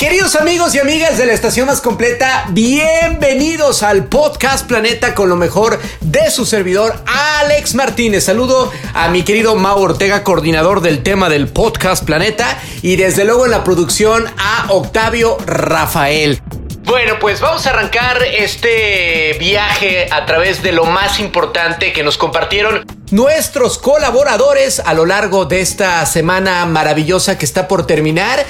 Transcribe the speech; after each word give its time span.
Queridos 0.00 0.34
amigos 0.34 0.74
y 0.74 0.78
amigas 0.78 1.18
de 1.18 1.26
la 1.26 1.34
estación 1.34 1.66
más 1.66 1.82
completa, 1.82 2.46
bienvenidos 2.48 3.82
al 3.82 4.06
podcast 4.06 4.66
Planeta 4.66 5.14
con 5.14 5.28
lo 5.28 5.36
mejor 5.36 5.78
de 6.00 6.30
su 6.30 6.46
servidor 6.46 6.94
Alex 7.06 7.74
Martínez. 7.74 8.24
Saludo 8.24 8.72
a 8.94 9.10
mi 9.10 9.24
querido 9.24 9.56
Mau 9.56 9.78
Ortega, 9.78 10.24
coordinador 10.24 10.80
del 10.80 11.02
tema 11.02 11.28
del 11.28 11.48
podcast 11.48 12.02
Planeta, 12.02 12.58
y 12.80 12.96
desde 12.96 13.26
luego 13.26 13.44
en 13.44 13.50
la 13.50 13.62
producción 13.62 14.24
a 14.38 14.68
Octavio 14.70 15.36
Rafael. 15.44 16.40
Bueno, 16.84 17.18
pues 17.20 17.42
vamos 17.42 17.66
a 17.66 17.70
arrancar 17.70 18.22
este 18.22 19.36
viaje 19.38 20.08
a 20.10 20.24
través 20.24 20.62
de 20.62 20.72
lo 20.72 20.86
más 20.86 21.20
importante 21.20 21.92
que 21.92 22.02
nos 22.02 22.16
compartieron 22.16 22.86
nuestros 23.10 23.76
colaboradores 23.76 24.80
a 24.80 24.94
lo 24.94 25.04
largo 25.04 25.44
de 25.44 25.60
esta 25.60 26.06
semana 26.06 26.64
maravillosa 26.64 27.36
que 27.36 27.44
está 27.44 27.68
por 27.68 27.86
terminar. 27.86 28.46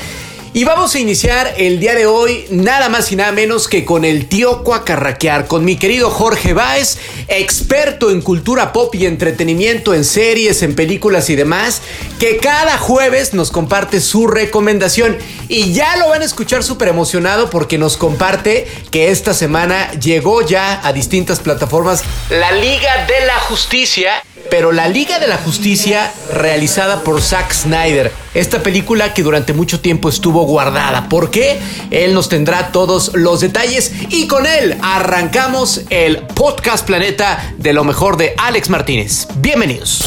Y 0.52 0.64
vamos 0.64 0.96
a 0.96 0.98
iniciar 0.98 1.54
el 1.58 1.78
día 1.78 1.94
de 1.94 2.06
hoy 2.06 2.44
nada 2.50 2.88
más 2.88 3.12
y 3.12 3.16
nada 3.16 3.30
menos 3.30 3.68
que 3.68 3.84
con 3.84 4.04
el 4.04 4.26
tío 4.26 4.64
Cuacarraquear, 4.64 5.46
con 5.46 5.64
mi 5.64 5.76
querido 5.76 6.10
Jorge 6.10 6.54
Báez, 6.54 6.98
experto 7.28 8.10
en 8.10 8.20
cultura 8.20 8.72
pop 8.72 8.92
y 8.96 9.06
entretenimiento 9.06 9.94
en 9.94 10.04
series, 10.04 10.64
en 10.64 10.74
películas 10.74 11.30
y 11.30 11.36
demás, 11.36 11.82
que 12.18 12.38
cada 12.38 12.78
jueves 12.78 13.32
nos 13.32 13.52
comparte 13.52 14.00
su 14.00 14.26
recomendación. 14.26 15.16
Y 15.46 15.72
ya 15.72 15.96
lo 15.98 16.08
van 16.08 16.22
a 16.22 16.24
escuchar 16.24 16.64
súper 16.64 16.88
emocionado 16.88 17.48
porque 17.48 17.78
nos 17.78 17.96
comparte 17.96 18.66
que 18.90 19.12
esta 19.12 19.34
semana 19.34 19.92
llegó 20.00 20.42
ya 20.42 20.84
a 20.84 20.92
distintas 20.92 21.38
plataformas 21.38 22.02
la 22.28 22.50
Liga 22.50 23.06
de 23.06 23.24
la 23.24 23.38
Justicia 23.38 24.20
pero 24.50 24.72
la 24.72 24.88
Liga 24.88 25.18
de 25.18 25.28
la 25.28 25.38
Justicia 25.38 26.12
realizada 26.32 27.02
por 27.02 27.22
Zack 27.22 27.52
Snyder. 27.52 28.12
Esta 28.34 28.62
película 28.62 29.14
que 29.14 29.22
durante 29.22 29.52
mucho 29.52 29.80
tiempo 29.80 30.08
estuvo 30.08 30.42
guardada. 30.42 31.08
¿Por 31.08 31.30
qué? 31.30 31.58
Él 31.90 32.12
nos 32.12 32.28
tendrá 32.28 32.72
todos 32.72 33.12
los 33.14 33.40
detalles 33.40 33.92
y 34.10 34.26
con 34.26 34.46
él 34.46 34.76
arrancamos 34.82 35.82
el 35.90 36.18
podcast 36.18 36.86
Planeta 36.86 37.54
de 37.56 37.72
lo 37.72 37.84
mejor 37.84 38.16
de 38.16 38.34
Alex 38.36 38.68
Martínez. 38.68 39.28
Bienvenidos. 39.36 40.04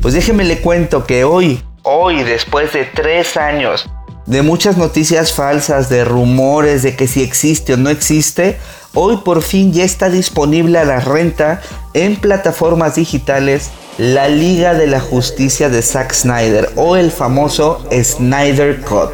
Pues 0.00 0.14
déjeme 0.14 0.44
le 0.44 0.60
cuento 0.60 1.04
que 1.04 1.24
hoy, 1.24 1.62
hoy 1.82 2.22
después 2.22 2.72
de 2.72 2.84
tres 2.84 3.36
años 3.36 3.88
de 4.28 4.42
muchas 4.42 4.76
noticias 4.76 5.32
falsas, 5.32 5.88
de 5.88 6.04
rumores 6.04 6.82
de 6.82 6.94
que 6.94 7.08
si 7.08 7.22
existe 7.22 7.72
o 7.72 7.76
no 7.78 7.88
existe, 7.88 8.58
hoy 8.92 9.16
por 9.24 9.40
fin 9.42 9.72
ya 9.72 9.84
está 9.84 10.10
disponible 10.10 10.78
a 10.78 10.84
la 10.84 11.00
renta 11.00 11.62
en 11.94 12.16
plataformas 12.16 12.96
digitales 12.96 13.70
la 13.96 14.28
Liga 14.28 14.74
de 14.74 14.86
la 14.86 15.00
Justicia 15.00 15.70
de 15.70 15.80
Zack 15.80 16.12
Snyder 16.12 16.70
o 16.76 16.96
el 16.96 17.10
famoso 17.10 17.82
Snyder 17.90 18.82
Cut. 18.82 19.12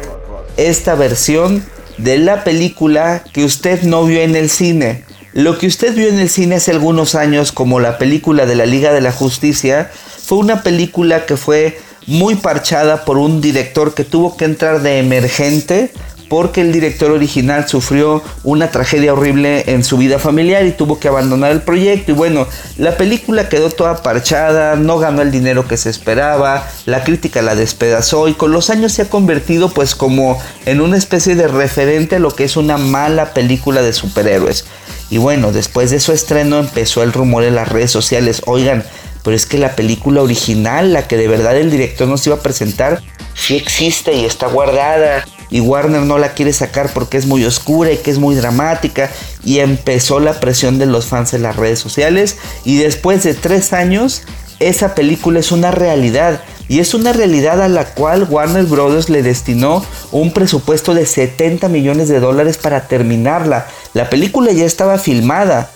Esta 0.57 0.95
versión 0.95 1.65
de 1.97 2.17
la 2.17 2.43
película 2.43 3.23
que 3.31 3.45
usted 3.45 3.83
no 3.83 4.03
vio 4.03 4.19
en 4.19 4.35
el 4.35 4.49
cine. 4.49 5.05
Lo 5.31 5.57
que 5.57 5.67
usted 5.67 5.95
vio 5.95 6.09
en 6.09 6.19
el 6.19 6.29
cine 6.29 6.55
hace 6.55 6.71
algunos 6.71 7.15
años 7.15 7.53
como 7.53 7.79
la 7.79 7.97
película 7.97 8.45
de 8.45 8.55
la 8.55 8.65
Liga 8.65 8.91
de 8.91 9.01
la 9.01 9.13
Justicia 9.13 9.89
fue 10.25 10.39
una 10.39 10.61
película 10.61 11.25
que 11.25 11.37
fue 11.37 11.79
muy 12.07 12.35
parchada 12.35 13.05
por 13.05 13.17
un 13.17 13.41
director 13.41 13.93
que 13.93 14.03
tuvo 14.03 14.37
que 14.37 14.45
entrar 14.45 14.81
de 14.81 14.99
emergente 14.99 15.91
porque 16.29 16.61
el 16.61 16.71
director 16.71 17.11
original 17.11 17.67
sufrió 17.67 18.23
una 18.43 18.71
tragedia 18.71 19.13
horrible 19.13 19.63
en 19.67 19.83
su 19.83 19.97
vida 19.97 20.19
familiar 20.19 20.65
y 20.65 20.71
tuvo 20.71 20.99
que 20.99 21.07
abandonar 21.07 21.51
el 21.51 21.61
proyecto. 21.61 22.11
Y 22.11 22.15
bueno, 22.15 22.47
la 22.77 22.97
película 22.97 23.49
quedó 23.49 23.69
toda 23.69 24.01
parchada, 24.01 24.75
no 24.75 24.97
ganó 24.97 25.21
el 25.21 25.31
dinero 25.31 25.67
que 25.67 25.77
se 25.77 25.89
esperaba, 25.89 26.67
la 26.85 27.03
crítica 27.03 27.41
la 27.41 27.55
despedazó 27.55 28.27
y 28.27 28.33
con 28.33 28.51
los 28.51 28.69
años 28.69 28.93
se 28.93 29.03
ha 29.03 29.09
convertido 29.09 29.69
pues 29.69 29.95
como 29.95 30.41
en 30.65 30.81
una 30.81 30.97
especie 30.97 31.35
de 31.35 31.47
referente 31.47 32.15
a 32.15 32.19
lo 32.19 32.31
que 32.31 32.43
es 32.43 32.57
una 32.57 32.77
mala 32.77 33.33
película 33.33 33.81
de 33.81 33.93
superhéroes. 33.93 34.65
Y 35.09 35.19
bueno, 35.19 35.51
después 35.51 35.91
de 35.91 35.99
su 35.99 36.11
estreno 36.11 36.57
empezó 36.59 37.03
el 37.03 37.13
rumor 37.13 37.43
en 37.43 37.55
las 37.55 37.69
redes 37.69 37.91
sociales, 37.91 38.41
oigan, 38.47 38.83
pero 39.25 39.35
es 39.35 39.47
que 39.47 39.57
la 39.57 39.75
película 39.75 40.21
original, 40.21 40.93
la 40.93 41.07
que 41.07 41.17
de 41.17 41.27
verdad 41.27 41.57
el 41.57 41.71
director 41.71 42.07
nos 42.07 42.25
iba 42.27 42.35
a 42.35 42.41
presentar, 42.41 43.01
sí 43.33 43.57
existe 43.57 44.13
y 44.13 44.23
está 44.23 44.45
guardada. 44.45 45.25
Y 45.49 45.61
Warner 45.61 46.01
no 46.01 46.19
la 46.19 46.33
quiere 46.33 46.53
sacar 46.53 46.91
porque 46.93 47.17
es 47.17 47.25
muy 47.25 47.43
oscura 47.43 47.91
y 47.91 47.97
que 47.97 48.11
es 48.11 48.19
muy 48.19 48.35
dramática. 48.35 49.09
Y 49.43 49.59
empezó 49.59 50.19
la 50.19 50.39
presión 50.39 50.77
de 50.77 50.85
los 50.85 51.07
fans 51.07 51.33
en 51.33 51.41
las 51.41 51.55
redes 51.55 51.79
sociales. 51.79 52.37
Y 52.65 52.77
después 52.77 53.23
de 53.23 53.33
tres 53.33 53.73
años, 53.73 54.21
esa 54.59 54.93
película 54.93 55.39
es 55.39 55.51
una 55.51 55.71
realidad. 55.71 56.43
Y 56.67 56.79
es 56.79 56.93
una 56.93 57.11
realidad 57.11 57.63
a 57.63 57.67
la 57.67 57.85
cual 57.85 58.27
Warner 58.29 58.65
Brothers 58.65 59.09
le 59.09 59.23
destinó 59.23 59.83
un 60.11 60.33
presupuesto 60.33 60.93
de 60.93 61.07
70 61.07 61.67
millones 61.67 62.09
de 62.09 62.19
dólares 62.19 62.57
para 62.57 62.87
terminarla. 62.87 63.65
La 63.93 64.07
película 64.07 64.51
ya 64.51 64.65
estaba 64.65 64.99
filmada 64.99 65.71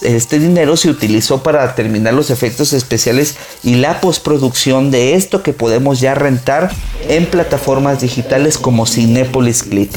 este 0.00 0.38
dinero 0.38 0.76
se 0.76 0.88
utilizó 0.88 1.42
para 1.42 1.74
terminar 1.74 2.14
los 2.14 2.30
efectos 2.30 2.72
especiales 2.72 3.36
y 3.62 3.74
la 3.74 4.00
postproducción 4.00 4.90
de 4.90 5.14
esto 5.14 5.42
que 5.42 5.52
podemos 5.52 6.00
ya 6.00 6.14
rentar 6.14 6.70
en 7.08 7.26
plataformas 7.26 8.00
digitales 8.00 8.56
como 8.56 8.86
Cinepolis 8.86 9.64
Click. 9.64 9.90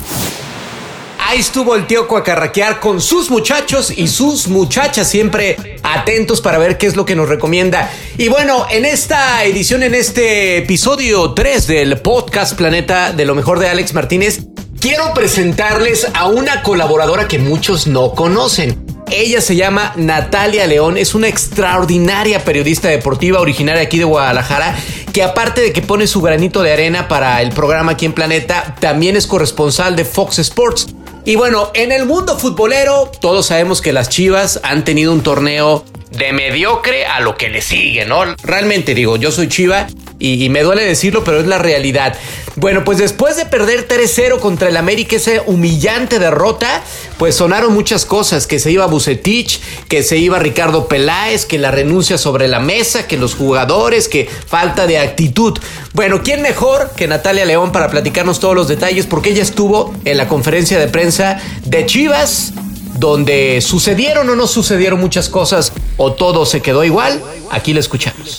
Ahí 1.28 1.40
estuvo 1.40 1.76
el 1.76 1.88
tío 1.88 2.08
Cuacarraquear 2.08 2.80
con 2.80 3.02
sus 3.02 3.32
muchachos 3.32 3.92
y 3.96 4.08
sus 4.08 4.48
muchachas 4.48 5.10
siempre 5.10 5.80
atentos 5.82 6.40
para 6.40 6.60
ver 6.60 6.78
qué 6.78 6.86
es 6.86 6.96
lo 6.96 7.06
que 7.06 7.16
nos 7.16 7.28
recomienda. 7.28 7.92
Y 8.18 8.28
bueno, 8.28 8.68
en 8.70 8.86
esta 8.86 9.44
edición, 9.44 9.82
en 9.82 9.96
este 9.96 10.58
episodio 10.58 11.34
3 11.34 11.66
del 11.66 11.98
podcast 12.00 12.56
Planeta 12.56 13.12
de 13.12 13.26
lo 13.26 13.34
mejor 13.34 13.58
de 13.58 13.70
Alex 13.70 13.94
Martínez, 13.96 14.42
quiero 14.80 15.16
presentarles 15.16 16.06
a 16.14 16.28
una 16.28 16.62
colaboradora 16.62 17.28
que 17.28 17.40
muchos 17.40 17.88
no 17.88 18.12
conocen. 18.12 18.85
Ella 19.12 19.40
se 19.40 19.56
llama 19.56 19.94
Natalia 19.96 20.66
León, 20.66 20.98
es 20.98 21.14
una 21.14 21.28
extraordinaria 21.28 22.44
periodista 22.44 22.90
deportiva 22.90 23.40
originaria 23.40 23.84
aquí 23.84 24.00
de 24.00 24.04
Guadalajara, 24.04 24.76
que 25.14 25.24
aparte 25.24 25.62
de 25.62 25.72
que 25.72 25.82
pone 25.82 26.08
su 26.08 26.22
granito 26.22 26.64
de 26.64 26.74
arena 26.74 27.08
para 27.08 27.42
el 27.42 27.52
programa 27.52 27.94
aquí 27.94 28.06
en 28.06 28.14
Planeta, 28.14 28.76
también 28.80 29.16
es 29.16 29.28
corresponsal 29.28 29.96
de 29.96 30.06
Fox 30.06 30.40
Sports. 30.40 30.88
Y 31.24 31.36
bueno, 31.36 31.72
en 31.76 31.92
el 31.92 32.06
mundo 32.06 32.38
futbolero, 32.38 33.12
todos 33.22 33.48
sabemos 33.48 33.82
que 33.82 33.94
las 33.94 34.10
Chivas 34.10 34.60
han 34.64 34.84
tenido 34.84 35.12
un 35.12 35.22
torneo 35.22 35.86
de 36.12 36.34
mediocre 36.34 37.06
a 37.06 37.20
lo 37.20 37.38
que 37.38 37.50
le 37.50 37.62
sigue, 37.62 38.06
¿no? 38.06 38.24
Realmente 38.44 38.96
digo, 38.96 39.18
yo 39.18 39.32
soy 39.32 39.48
Chiva 39.48 39.88
y, 40.18 40.50
me 40.50 40.64
duele 40.64 40.84
decirlo, 40.84 41.24
pero 41.24 41.40
es 41.40 41.48
la 41.48 41.58
realidad. 41.58 42.16
Bueno, 42.56 42.86
pues 42.86 42.98
después 42.98 43.36
de 43.36 43.46
perder 43.46 43.88
3-0 43.88 44.40
contra 44.40 44.70
el 44.70 44.78
América, 44.78 45.18
esa 45.18 45.32
humillante 45.46 46.20
derrota, 46.20 46.84
pues 47.18 47.36
sonaron 47.36 47.74
muchas 47.74 48.06
cosas, 48.06 48.48
que 48.48 48.60
se 48.60 48.72
iba 48.72 48.86
Bucetich, 48.86 49.60
que 49.90 50.04
se 50.04 50.18
iba 50.18 50.40
Ricardo 50.40 50.88
Peláez, 50.88 51.46
que 51.46 51.58
la 51.58 51.72
renuncia 51.72 52.18
sobre 52.18 52.48
la 52.48 52.62
mesa, 52.62 53.08
que 53.08 53.18
los 53.18 53.36
jugadores, 53.36 54.08
que 54.08 54.30
falta 54.48 54.88
de 54.88 55.00
actitud. 55.00 55.60
Bueno, 55.94 56.22
¿quién 56.24 56.42
mejor 56.42 56.92
que 56.96 57.08
Natalia 57.08 57.44
León 57.46 57.74
para 57.74 57.90
platicarnos 57.90 58.40
todos 58.40 58.56
los 58.56 58.70
detalles? 58.70 59.06
Porque 59.08 59.32
ella 59.32 59.44
estuvo 59.44 59.94
en 60.06 60.18
la 60.18 60.30
conferencia 60.30 60.80
de 60.80 60.88
prensa 60.88 61.42
de 61.66 61.86
Chivas, 61.86 62.54
donde 62.98 63.60
sucedieron 63.60 64.30
o 64.30 64.36
no 64.36 64.48
sucedieron 64.48 65.02
muchas 65.02 65.28
cosas, 65.28 65.74
o 65.98 66.14
todo 66.14 66.46
se 66.46 66.62
quedó 66.62 66.86
igual. 66.86 67.22
Aquí 67.52 67.74
la 67.74 67.82
escuchamos. 67.82 68.38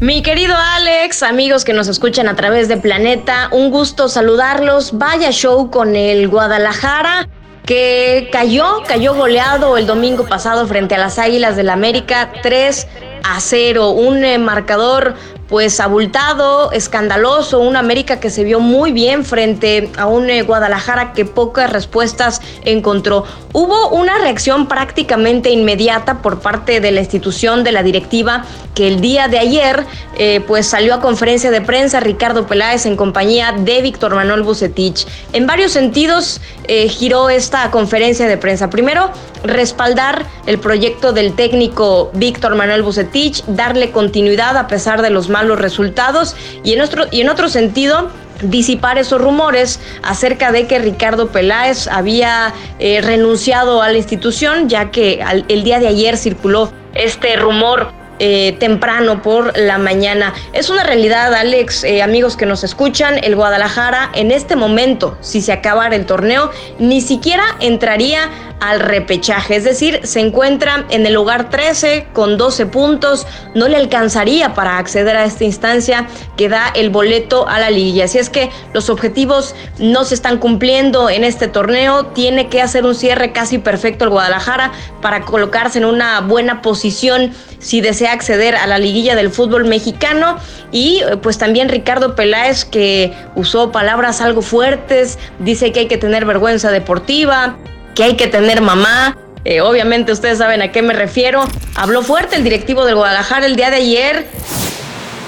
Mi 0.00 0.22
querido 0.22 0.54
Alex, 0.56 1.22
amigos 1.22 1.66
que 1.66 1.74
nos 1.74 1.86
escuchan 1.86 2.26
a 2.26 2.34
través 2.34 2.68
de 2.68 2.78
Planeta, 2.78 3.50
un 3.52 3.70
gusto 3.70 4.08
saludarlos. 4.08 4.96
Vaya 4.96 5.30
show 5.30 5.70
con 5.70 5.94
el 5.94 6.26
Guadalajara 6.26 7.28
que 7.66 8.30
cayó, 8.32 8.82
cayó 8.88 9.14
goleado 9.14 9.76
el 9.76 9.86
domingo 9.86 10.24
pasado 10.24 10.66
frente 10.66 10.94
a 10.94 10.98
las 10.98 11.18
Águilas 11.18 11.54
del 11.54 11.66
la 11.66 11.74
América 11.74 12.32
3 12.42 12.88
a 13.24 13.40
0, 13.40 13.90
un 13.90 14.24
eh, 14.24 14.38
marcador 14.38 15.16
pues 15.50 15.80
abultado, 15.80 16.70
escandaloso, 16.70 17.58
un 17.58 17.74
América 17.74 18.20
que 18.20 18.30
se 18.30 18.44
vio 18.44 18.60
muy 18.60 18.92
bien 18.92 19.24
frente 19.24 19.90
a 19.98 20.06
un 20.06 20.30
eh, 20.30 20.42
Guadalajara 20.42 21.12
que 21.12 21.24
pocas 21.24 21.70
respuestas 21.70 22.40
encontró. 22.64 23.24
Hubo 23.52 23.88
una 23.88 24.16
reacción 24.18 24.68
prácticamente 24.68 25.50
inmediata 25.50 26.22
por 26.22 26.38
parte 26.38 26.80
de 26.80 26.92
la 26.92 27.00
institución 27.00 27.64
de 27.64 27.72
la 27.72 27.82
directiva 27.82 28.44
que 28.76 28.86
el 28.86 29.00
día 29.00 29.26
de 29.26 29.40
ayer 29.40 29.84
eh, 30.16 30.40
pues 30.46 30.68
salió 30.68 30.94
a 30.94 31.00
conferencia 31.00 31.50
de 31.50 31.60
prensa 31.60 31.98
Ricardo 31.98 32.46
Peláez 32.46 32.86
en 32.86 32.94
compañía 32.94 33.52
de 33.52 33.82
Víctor 33.82 34.14
Manuel 34.14 34.42
Bucetich. 34.42 35.04
En 35.32 35.48
varios 35.48 35.72
sentidos 35.72 36.40
eh, 36.68 36.88
giró 36.88 37.28
esta 37.28 37.72
conferencia 37.72 38.28
de 38.28 38.36
prensa. 38.36 38.70
Primero, 38.70 39.10
respaldar 39.42 40.26
el 40.46 40.60
proyecto 40.60 41.12
del 41.12 41.34
técnico 41.34 42.10
Víctor 42.14 42.54
Manuel 42.54 42.82
Bucetich, 42.82 43.44
darle 43.46 43.90
continuidad 43.90 44.56
a 44.56 44.68
pesar 44.68 45.02
de 45.02 45.10
los 45.10 45.28
los 45.42 45.58
resultados 45.58 46.36
y 46.62 46.74
en 46.74 46.80
otro, 46.80 47.06
y 47.10 47.20
en 47.20 47.28
otro 47.28 47.48
sentido 47.48 48.10
disipar 48.42 48.98
esos 48.98 49.20
rumores 49.20 49.80
acerca 50.02 50.52
de 50.52 50.66
que 50.66 50.78
Ricardo 50.78 51.28
Peláez 51.28 51.88
había 51.88 52.54
eh, 52.78 53.00
renunciado 53.02 53.82
a 53.82 53.88
la 53.88 53.98
institución, 53.98 54.68
ya 54.68 54.90
que 54.90 55.22
el 55.48 55.64
día 55.64 55.78
de 55.78 55.88
ayer 55.88 56.16
circuló 56.16 56.72
este 56.94 57.36
rumor 57.36 57.92
eh, 58.22 58.54
temprano 58.60 59.22
por 59.22 59.56
la 59.56 59.78
mañana. 59.78 60.34
Es 60.52 60.68
una 60.68 60.84
realidad, 60.84 61.32
Alex, 61.32 61.84
eh, 61.84 62.02
amigos 62.02 62.36
que 62.36 62.44
nos 62.44 62.62
escuchan, 62.64 63.14
el 63.22 63.34
Guadalajara 63.34 64.10
en 64.12 64.30
este 64.30 64.56
momento, 64.56 65.16
si 65.22 65.40
se 65.40 65.52
acabara 65.52 65.96
el 65.96 66.04
torneo, 66.04 66.50
ni 66.78 67.00
siquiera 67.00 67.44
entraría 67.60 68.28
al 68.60 68.80
repechaje, 68.80 69.56
es 69.56 69.64
decir, 69.64 70.00
se 70.04 70.20
encuentra 70.20 70.84
en 70.90 71.06
el 71.06 71.14
lugar 71.14 71.48
13 71.50 72.08
con 72.12 72.36
12 72.36 72.66
puntos, 72.66 73.26
no 73.54 73.68
le 73.68 73.76
alcanzaría 73.76 74.54
para 74.54 74.78
acceder 74.78 75.16
a 75.16 75.24
esta 75.24 75.44
instancia 75.44 76.06
que 76.36 76.48
da 76.48 76.68
el 76.74 76.90
boleto 76.90 77.48
a 77.48 77.58
la 77.58 77.70
liga. 77.70 78.04
Así 78.04 78.18
es 78.18 78.28
que 78.28 78.50
los 78.74 78.90
objetivos 78.90 79.54
no 79.78 80.04
se 80.04 80.14
están 80.14 80.38
cumpliendo 80.38 81.08
en 81.08 81.24
este 81.24 81.48
torneo, 81.48 82.06
tiene 82.06 82.48
que 82.48 82.60
hacer 82.60 82.84
un 82.84 82.94
cierre 82.94 83.32
casi 83.32 83.58
perfecto 83.58 84.04
el 84.04 84.10
Guadalajara 84.10 84.72
para 85.00 85.22
colocarse 85.22 85.78
en 85.78 85.86
una 85.86 86.20
buena 86.20 86.62
posición 86.62 87.32
si 87.58 87.80
desea 87.80 88.12
acceder 88.12 88.56
a 88.56 88.66
la 88.66 88.78
liguilla 88.78 89.16
del 89.16 89.30
fútbol 89.30 89.64
mexicano. 89.64 90.36
Y 90.72 91.02
eh, 91.02 91.16
pues 91.16 91.38
también 91.38 91.68
Ricardo 91.68 92.14
Peláez 92.14 92.64
que 92.64 93.12
usó 93.34 93.72
palabras 93.72 94.20
algo 94.20 94.42
fuertes, 94.42 95.18
dice 95.38 95.72
que 95.72 95.80
hay 95.80 95.86
que 95.86 95.98
tener 95.98 96.24
vergüenza 96.24 96.70
deportiva, 96.70 97.56
que 97.94 98.04
hay 98.04 98.16
que 98.16 98.26
tener 98.26 98.60
mamá. 98.60 99.16
Eh, 99.44 99.60
obviamente 99.60 100.12
ustedes 100.12 100.38
saben 100.38 100.62
a 100.62 100.72
qué 100.72 100.82
me 100.82 100.92
refiero. 100.92 101.46
Habló 101.74 102.02
fuerte 102.02 102.36
el 102.36 102.44
directivo 102.44 102.84
del 102.84 102.96
Guadalajara 102.96 103.46
el 103.46 103.56
día 103.56 103.70
de 103.70 103.76
ayer. 103.76 104.26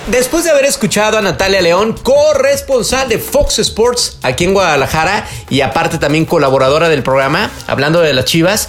Después 0.09 0.43
de 0.43 0.51
haber 0.51 0.65
escuchado 0.65 1.17
a 1.17 1.23
Natalia 1.23 1.63
León, 1.63 1.95
corresponsal 2.03 3.09
de 3.09 3.19
Fox 3.19 3.61
Sports 3.61 4.19
aquí 4.23 4.45
en 4.45 4.53
Guadalajara 4.53 5.25
y 5.49 5.61
aparte 5.61 5.97
también 5.99 6.25
colaboradora 6.25 6.89
del 6.89 7.05
programa, 7.05 7.53
hablando 7.69 8.01
de 8.01 8.13
las 8.13 8.25
Chivas, 8.25 8.69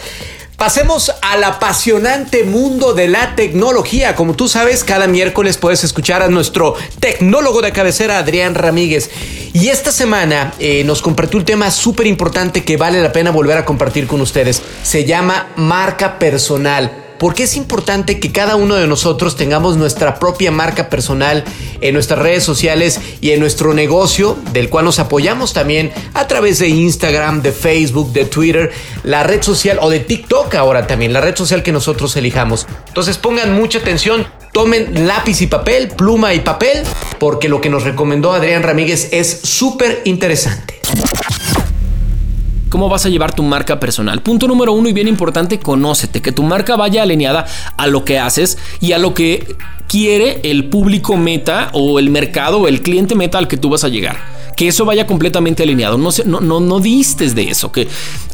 Pasemos 0.58 1.12
al 1.22 1.44
apasionante 1.44 2.44
mundo 2.44 2.94
de 2.94 3.08
la 3.08 3.36
tecnología. 3.36 4.16
Como 4.16 4.36
tú 4.36 4.48
sabes, 4.48 4.84
cada 4.84 5.08
miércoles 5.08 5.58
puedes 5.58 5.84
escuchar 5.84 6.22
a 6.22 6.30
nuestro 6.30 6.76
tecnólogo 7.00 7.62
de 7.62 7.72
cabecera, 7.72 8.18
Adrián 8.18 8.56
Ramírez. 8.56 9.10
Y 9.54 9.70
esta 9.70 9.92
semana 9.92 10.54
eh, 10.60 10.84
nos 10.86 11.02
compartió 11.02 11.38
un 11.38 11.46
tema 11.46 11.70
súper 11.70 12.08
importante 12.08 12.64
que 12.64 12.78
vale 12.78 13.02
la 13.02 13.12
pena 13.12 13.32
volver 13.32 13.58
a 13.58 13.66
compartir 13.66 14.08
con 14.08 14.22
ustedes. 14.22 14.62
Se 14.84 15.06
llama 15.06 15.48
marca 15.56 16.18
personal 16.18 17.03
porque 17.20 17.44
es 17.44 17.56
importante 17.56 18.20
que 18.20 18.32
cada 18.32 18.56
uno 18.56 18.76
de 18.76 18.88
nosotros 18.88 19.36
tengamos 19.36 19.78
nuestra 19.78 20.20
propia 20.20 20.52
marca 20.52 20.90
personal 20.90 21.44
en 21.82 21.94
nuestras 21.94 22.20
redes 22.20 22.44
sociales 22.44 23.00
y 23.22 23.32
en 23.32 23.40
nuestro 23.40 23.74
negocio, 23.74 24.38
del 24.52 24.70
cual 24.70 24.86
nos 24.86 25.00
apoyamos 25.00 25.54
también 25.54 25.92
a 26.14 26.28
través 26.28 26.60
de 26.60 26.70
Instagram, 26.70 27.42
de 27.42 27.52
Facebook, 27.52 28.12
de 28.14 28.26
Twitter, 28.26 28.72
la 29.04 29.24
red 29.24 29.42
social 29.42 29.80
o 29.82 29.90
de 29.90 30.00
TikTok 30.00 30.56
ahora 30.56 30.88
también, 30.88 31.14
la 31.14 31.22
red 31.22 31.36
social 31.36 31.64
que 31.64 31.72
nosotros 31.72 32.16
elijamos. 32.16 32.68
Entonces 32.88 33.18
pongan 33.18 33.54
mucha 33.54 33.80
atención, 33.80 34.28
tomen 34.52 35.08
lápiz 35.08 35.42
y 35.42 35.48
papel, 35.48 35.90
pluma 35.90 36.34
y 36.34 36.40
papel, 36.40 36.84
porque 37.20 37.50
lo 37.50 37.62
que 37.62 37.70
nos 37.70 37.84
recomendó 37.84 38.34
Adrián 38.34 38.64
Ramírez 38.64 39.10
es 39.12 39.42
súper 39.44 40.02
interesante. 40.06 40.82
¿Cómo 42.74 42.90
vas 42.90 43.06
a 43.06 43.10
llevar 43.10 43.36
tu 43.36 43.44
marca 43.44 43.80
personal? 43.80 44.24
Punto 44.24 44.48
número 44.48 44.74
uno 44.74 44.90
y 44.90 44.94
bien 44.94 45.08
importante, 45.08 45.60
conócete, 45.60 46.24
que 46.24 46.32
tu 46.32 46.42
marca 46.42 46.76
vaya 46.76 47.04
alineada 47.04 47.46
a 47.78 47.86
lo 47.86 48.04
que 48.04 48.18
haces 48.18 48.58
y 48.82 48.94
a 48.94 48.98
lo 48.98 49.14
que 49.14 49.58
quiere 49.88 50.40
el 50.42 50.70
público 50.70 51.16
meta 51.16 51.70
o 51.74 52.00
el 52.00 52.10
mercado 52.10 52.62
o 52.62 52.68
el 52.68 52.82
cliente 52.82 53.14
meta 53.14 53.38
al 53.38 53.48
que 53.48 53.58
tú 53.58 53.70
vas 53.70 53.84
a 53.84 53.90
llegar. 53.90 54.18
Que 54.58 54.70
eso 54.70 54.86
vaya 54.86 55.06
completamente 55.06 55.62
alineado. 55.62 56.00
No, 56.00 56.10
no, 56.26 56.42
no, 56.42 56.60
no 56.62 56.80
distes 56.80 57.36
de 57.36 57.44
eso. 57.44 57.72
Que, 57.72 57.88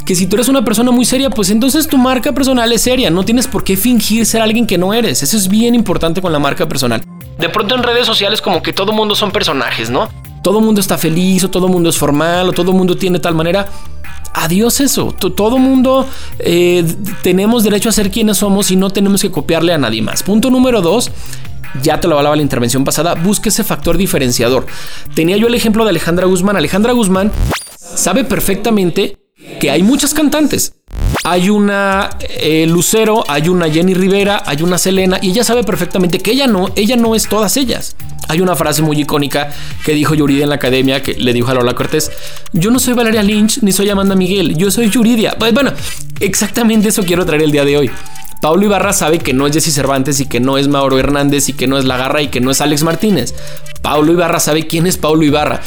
que 0.05 0.15
si 0.15 0.25
tú 0.25 0.37
eres 0.37 0.47
una 0.47 0.63
persona 0.63 0.89
muy 0.91 1.03
seria, 1.03 1.29
pues 1.29 1.49
entonces 1.49 1.89
tu 1.89 1.97
marca 1.97 2.31
personal 2.31 2.71
es 2.71 2.81
seria. 2.81 3.09
No 3.09 3.25
tienes 3.25 3.45
por 3.45 3.65
qué 3.65 3.75
fingir 3.75 4.25
ser 4.25 4.41
alguien 4.41 4.65
que 4.65 4.77
no 4.77 4.93
eres. 4.93 5.21
Eso 5.21 5.35
es 5.35 5.49
bien 5.49 5.75
importante 5.75 6.21
con 6.21 6.31
la 6.31 6.39
marca 6.39 6.65
personal. 6.65 7.03
De 7.37 7.49
pronto 7.49 7.75
en 7.75 7.83
redes 7.83 8.07
sociales 8.07 8.41
como 8.41 8.63
que 8.63 8.71
todo 8.71 8.93
mundo 8.93 9.15
son 9.15 9.31
personajes, 9.31 9.89
¿no? 9.89 10.07
Todo 10.41 10.61
mundo 10.61 10.79
está 10.79 10.97
feliz 10.97 11.43
o 11.43 11.49
todo 11.49 11.67
mundo 11.67 11.89
es 11.89 11.97
formal 11.97 12.47
o 12.47 12.53
todo 12.53 12.71
mundo 12.71 12.95
tiene 12.95 13.19
tal 13.19 13.35
manera 13.35 13.67
adiós 14.33 14.79
eso. 14.79 15.11
Todo 15.11 15.57
mundo 15.57 16.07
eh, 16.39 16.83
tenemos 17.21 17.63
derecho 17.63 17.89
a 17.89 17.91
ser 17.91 18.11
quienes 18.11 18.37
somos 18.37 18.71
y 18.71 18.75
no 18.75 18.89
tenemos 18.89 19.21
que 19.21 19.31
copiarle 19.31 19.73
a 19.73 19.77
nadie 19.77 20.01
más. 20.01 20.23
Punto 20.23 20.49
número 20.49 20.81
dos. 20.81 21.11
Ya 21.83 21.99
te 21.99 22.07
lo 22.07 22.17
hablaba 22.17 22.35
la 22.35 22.41
intervención 22.41 22.83
pasada, 22.83 23.13
busque 23.13 23.49
ese 23.49 23.63
factor 23.63 23.95
diferenciador. 23.95 24.65
Tenía 25.13 25.37
yo 25.37 25.47
el 25.47 25.53
ejemplo 25.53 25.83
de 25.83 25.91
Alejandra 25.91 26.25
Guzmán. 26.25 26.57
Alejandra 26.57 26.93
Guzmán 26.93 27.31
sabe 27.77 28.23
perfectamente 28.23 29.17
que 29.59 29.69
hay 29.69 29.83
muchas 29.83 30.13
cantantes. 30.13 30.73
Hay 31.29 31.51
una 31.51 32.09
eh, 32.21 32.65
Lucero, 32.65 33.23
hay 33.27 33.49
una 33.49 33.69
Jenny 33.69 33.93
Rivera, 33.93 34.41
hay 34.47 34.63
una 34.63 34.79
Selena 34.79 35.19
y 35.21 35.29
ella 35.29 35.43
sabe 35.43 35.63
perfectamente 35.63 36.17
que 36.17 36.31
ella 36.31 36.47
no, 36.47 36.69
ella 36.75 36.95
no 36.95 37.13
es 37.13 37.29
todas 37.29 37.55
ellas. 37.55 37.95
Hay 38.29 38.41
una 38.41 38.55
frase 38.55 38.81
muy 38.81 38.99
icónica 38.99 39.51
que 39.85 39.93
dijo 39.93 40.15
Yuridia 40.15 40.41
en 40.41 40.49
la 40.49 40.55
academia 40.55 41.03
que 41.03 41.13
le 41.13 41.31
dijo 41.31 41.51
a 41.51 41.53
Lola 41.53 41.75
Cortés, 41.75 42.11
yo 42.51 42.71
no 42.71 42.79
soy 42.79 42.95
Valeria 42.95 43.21
Lynch 43.21 43.59
ni 43.61 43.71
soy 43.71 43.91
Amanda 43.91 44.15
Miguel, 44.15 44.57
yo 44.57 44.71
soy 44.71 44.89
Yuridia. 44.89 45.35
Pues 45.37 45.53
bueno, 45.53 45.71
exactamente 46.19 46.87
eso 46.87 47.03
quiero 47.03 47.23
traer 47.27 47.43
el 47.43 47.51
día 47.51 47.63
de 47.63 47.77
hoy. 47.77 47.91
Pablo 48.41 48.65
Ibarra 48.65 48.93
sabe 48.93 49.19
que 49.19 49.33
no 49.33 49.47
es 49.47 49.53
Jesse 49.53 49.73
Cervantes 49.73 50.19
y 50.19 50.25
que 50.25 50.39
no 50.39 50.57
es 50.57 50.67
Mauro 50.67 50.97
Hernández 50.97 51.49
y 51.49 51.53
que 51.53 51.67
no 51.67 51.77
es 51.77 51.85
La 51.85 51.97
Garra 51.97 52.21
y 52.21 52.29
que 52.29 52.39
no 52.39 52.51
es 52.51 52.61
Alex 52.61 52.83
Martínez. 52.83 53.35
Pablo 53.81 54.11
Ibarra 54.11 54.39
sabe 54.39 54.67
quién 54.67 54.87
es 54.87 54.97
Pablo 54.97 55.23
Ibarra 55.23 55.61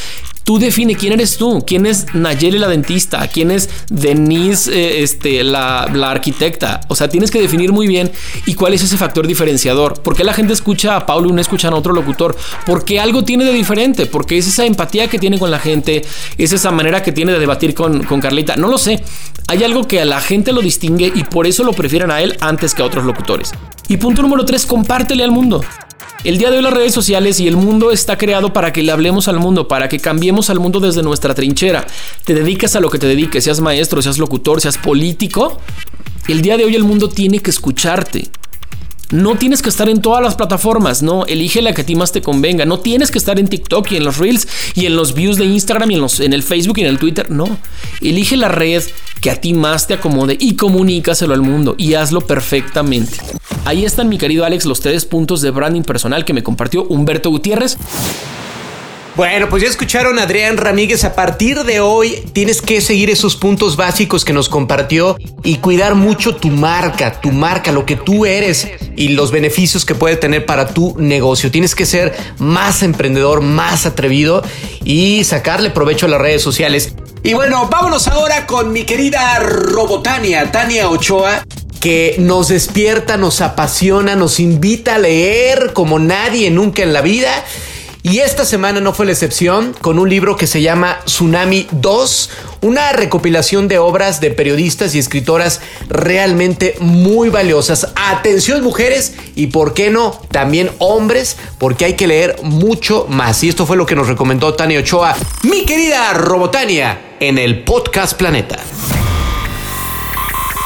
Tú 0.45 0.59
define 0.59 0.97
quién 0.97 1.13
eres 1.13 1.37
tú, 1.37 1.63
quién 1.65 1.87
es 1.87 2.07
Nayeli 2.15 2.59
la 2.59 2.67
dentista, 2.67 3.27
quién 3.29 3.53
es 3.53 3.69
Denise 3.89 4.73
eh, 4.73 5.03
este, 5.03 5.45
la, 5.45 5.83
arquitecta. 5.83 6.81
O 6.89 6.97
sea, 6.97 7.09
tienes 7.09 7.31
que 7.31 7.41
definir 7.41 7.73
muy 7.73 7.87
bien 7.87 8.11
y 8.45 8.55
cuál 8.55 8.75
es 8.75 8.83
ese 8.83 8.97
factor 8.97 9.27
diferenciador. 9.27 10.03
¿Por 10.03 10.17
qué 10.17 10.25
la 10.25 10.33
gente 10.33 10.53
escucha 10.53 10.97
a 10.97 11.07
Paulo 11.07 11.29
y 11.29 11.33
no 11.33 11.41
escucha 11.41 11.69
a 11.69 11.75
otro 11.75 11.93
locutor? 11.93 12.37
Porque 12.67 12.99
algo 12.99 13.23
tiene 13.23 13.45
de 13.45 13.53
diferente, 13.53 14.07
porque 14.07 14.37
es 14.37 14.49
esa 14.49 14.65
empatía 14.65 15.07
que 15.09 15.21
tiene 15.21 15.39
con 15.39 15.51
la 15.51 15.61
gente, 15.61 16.03
es 16.37 16.53
esa 16.53 16.73
manera 16.73 17.05
que 17.05 17.13
tiene 17.13 17.33
de 17.33 17.39
debatir 17.39 17.73
con, 17.75 18.03
con 18.03 18.21
Carlita. 18.21 18.57
No 18.57 18.67
lo 18.67 18.79
sé. 18.79 19.01
Hay 19.47 19.63
algo 19.63 19.87
que 19.87 20.01
a 20.01 20.05
la 20.05 20.21
gente 20.21 20.53
lo 20.53 20.61
distingue 20.61 21.13
y 21.15 21.25
por 21.25 21.47
eso 21.47 21.63
lo 21.63 21.73
prefieren 21.73 22.11
a 22.11 22.21
él 22.21 22.37
antes 22.41 22.62
que 22.75 22.83
a 22.83 22.85
otros 22.85 23.05
locutores. 23.05 23.53
Y 23.89 23.97
punto 23.97 24.23
número 24.23 24.45
tres, 24.45 24.65
compártele 24.65 25.25
al 25.25 25.33
mundo. 25.33 25.65
El 26.25 26.39
día 26.39 26.53
de 26.53 26.59
hoy 26.59 26.63
las 26.63 26.73
redes 26.73 26.95
sociales 26.95 27.41
y 27.41 27.49
el 27.49 27.57
mundo 27.57 27.91
está 27.91 28.17
creado 28.17 28.53
para 28.53 28.73
que 28.73 28.85
le 28.85 28.93
hablemos 28.93 29.27
al 29.27 29.41
mundo, 29.41 29.67
para 29.67 29.89
que 29.89 29.99
cambiemos 29.99 30.51
al 30.51 30.61
mundo 30.61 30.79
desde 30.79 31.03
nuestra 31.03 31.35
trinchera. 31.35 31.85
Te 32.25 32.33
dedicas 32.33 32.77
a 32.77 32.81
lo 32.81 32.91
que 32.91 33.01
te 33.01 33.09
dediques, 33.09 33.43
seas 33.43 33.61
maestro, 33.61 34.01
seas 34.01 34.19
locutor, 34.19 34.61
seas 34.61 34.79
político. 34.79 35.61
El 36.29 36.41
día 36.41 36.57
de 36.57 36.65
hoy 36.65 36.77
el 36.77 36.85
mundo 36.85 37.09
tiene 37.09 37.41
que 37.41 37.51
escucharte. 37.51 38.31
No 39.13 39.37
tienes 39.37 39.61
que 39.61 39.69
estar 39.69 39.91
en 39.91 40.01
todas 40.01 40.23
las 40.23 40.37
plataformas, 40.37 41.03
no, 41.03 41.27
elige 41.27 41.61
la 41.61 41.75
que 41.75 41.83
a 41.83 41.87
ti 41.87 41.95
más 41.95 42.13
te 42.13 42.23
convenga. 42.23 42.65
No 42.65 42.81
tienes 42.81 43.11
que 43.11 43.19
estar 43.19 43.39
en 43.39 43.47
TikTok 43.47 43.93
y 43.93 43.97
en 43.97 44.05
los 44.05 44.17
Reels 44.17 44.49
y 44.75 44.87
en 44.87 44.97
los 44.97 45.13
views 45.13 45.37
de 45.37 45.45
Instagram 45.45 45.91
y 45.91 45.95
en, 45.97 46.01
los, 46.01 46.19
en 46.21 46.33
el 46.33 46.43
Facebook 46.43 46.79
y 46.79 46.81
en 46.81 46.87
el 46.87 46.99
Twitter, 46.99 47.31
no. 47.31 47.59
Elige 48.01 48.39
la 48.39 48.49
red 48.49 48.83
que 49.21 49.31
a 49.31 49.39
ti 49.39 49.53
más 49.53 49.87
te 49.87 49.95
acomode 49.95 50.39
y 50.41 50.57
comunícaselo 50.57 51.35
al 51.35 51.43
mundo 51.43 51.75
y 51.77 51.93
hazlo 51.93 52.23
perfectamente. 52.23 53.19
Ahí 53.67 53.85
están, 53.85 54.09
mi 54.09 54.17
querido 54.17 54.47
Alex, 54.47 54.65
los 54.65 54.81
tres 54.81 55.05
puntos 55.05 55.43
de 55.43 55.51
branding 55.51 55.83
personal 55.83 56.25
que 56.25 56.33
me 56.33 56.43
compartió 56.43 56.85
Humberto 56.85 57.29
Gutiérrez. 57.29 57.77
Bueno, 59.15 59.51
pues 59.51 59.63
ya 59.63 59.69
escucharon 59.69 60.19
a 60.19 60.23
Adrián 60.23 60.57
Ramírez. 60.57 61.05
A 61.05 61.15
partir 61.15 61.65
de 61.65 61.81
hoy 61.81 62.25
tienes 62.33 62.63
que 62.63 62.81
seguir 62.81 63.11
esos 63.11 63.37
puntos 63.37 63.77
básicos 63.77 64.25
que 64.25 64.33
nos 64.33 64.49
compartió 64.49 65.19
y 65.43 65.59
cuidar 65.59 65.95
mucho 65.95 66.37
tu 66.37 66.49
marca, 66.49 67.21
tu 67.21 67.31
marca, 67.31 67.73
lo 67.73 67.85
que 67.85 67.97
tú 67.97 68.25
eres 68.25 68.69
y 68.97 69.09
los 69.09 69.31
beneficios 69.31 69.85
que 69.85 69.95
puede 69.95 70.17
tener 70.17 70.47
para 70.47 70.69
tu 70.69 70.95
negocio. 70.99 71.51
Tienes 71.51 71.75
que 71.75 71.85
ser 71.85 72.15
más 72.39 72.83
emprendedor, 72.83 73.43
más 73.43 73.85
atrevido 73.85 74.43
y 74.83 75.25
sacarle 75.25 75.69
provecho 75.69 76.07
a 76.07 76.09
las 76.09 76.21
redes 76.21 76.41
sociales. 76.41 76.95
Y 77.23 77.35
bueno, 77.35 77.69
vámonos 77.71 78.09
ahora 78.09 78.47
con 78.47 78.73
mi 78.73 78.85
querida 78.85 79.39
Robotania, 79.41 80.51
Tania 80.51 80.89
Ochoa 80.89 81.45
que 81.83 82.15
nos 82.19 82.49
despierta, 82.49 83.19
nos 83.19 83.43
apasiona, 83.43 84.17
nos 84.17 84.41
invita 84.41 84.95
a 84.95 84.99
leer 84.99 85.73
como 85.75 85.99
nadie 85.99 86.51
nunca 86.51 86.83
en 86.83 86.95
la 86.95 87.03
vida 87.03 87.45
y 88.05 88.19
esta 88.19 88.45
semana 88.45 88.81
no 88.81 88.93
fue 88.93 89.07
la 89.07 89.13
excepción 89.13 89.75
con 89.81 90.01
un 90.01 90.11
libro 90.11 90.37
que 90.37 90.49
se 90.49 90.61
llama 90.61 90.99
Tsunami 91.05 91.69
2, 91.71 92.31
una 92.63 92.93
recopilación 92.93 93.69
de 93.69 93.79
obras 93.79 94.21
de 94.21 94.33
periodistas 94.33 94.97
y 94.97 94.99
escritoras 94.99 95.61
realmente 95.89 96.75
muy 96.81 97.29
valiosas. 97.29 97.93
Atención 97.95 98.65
mujeres 98.65 99.15
y 99.37 99.49
por 99.49 99.73
qué 99.73 99.91
no 99.91 100.21
también 100.33 100.71
hombres, 100.79 101.37
porque 101.59 101.85
hay 101.85 101.95
que 101.95 102.09
leer 102.09 102.37
mucho 102.43 103.07
más. 103.09 103.45
Y 103.45 103.49
esto 103.49 103.67
fue 103.67 103.77
lo 103.77 103.87
que 103.87 103.95
nos 103.95 104.09
recomendó 104.09 104.55
Tania 104.55 104.81
Ochoa, 104.81 105.15
mi 105.45 105.65
querida 105.65 106.13
Robotania, 106.13 107.17
en 107.21 107.39
el 107.39 107.63
podcast 107.63 108.15
Planeta. 108.15 108.59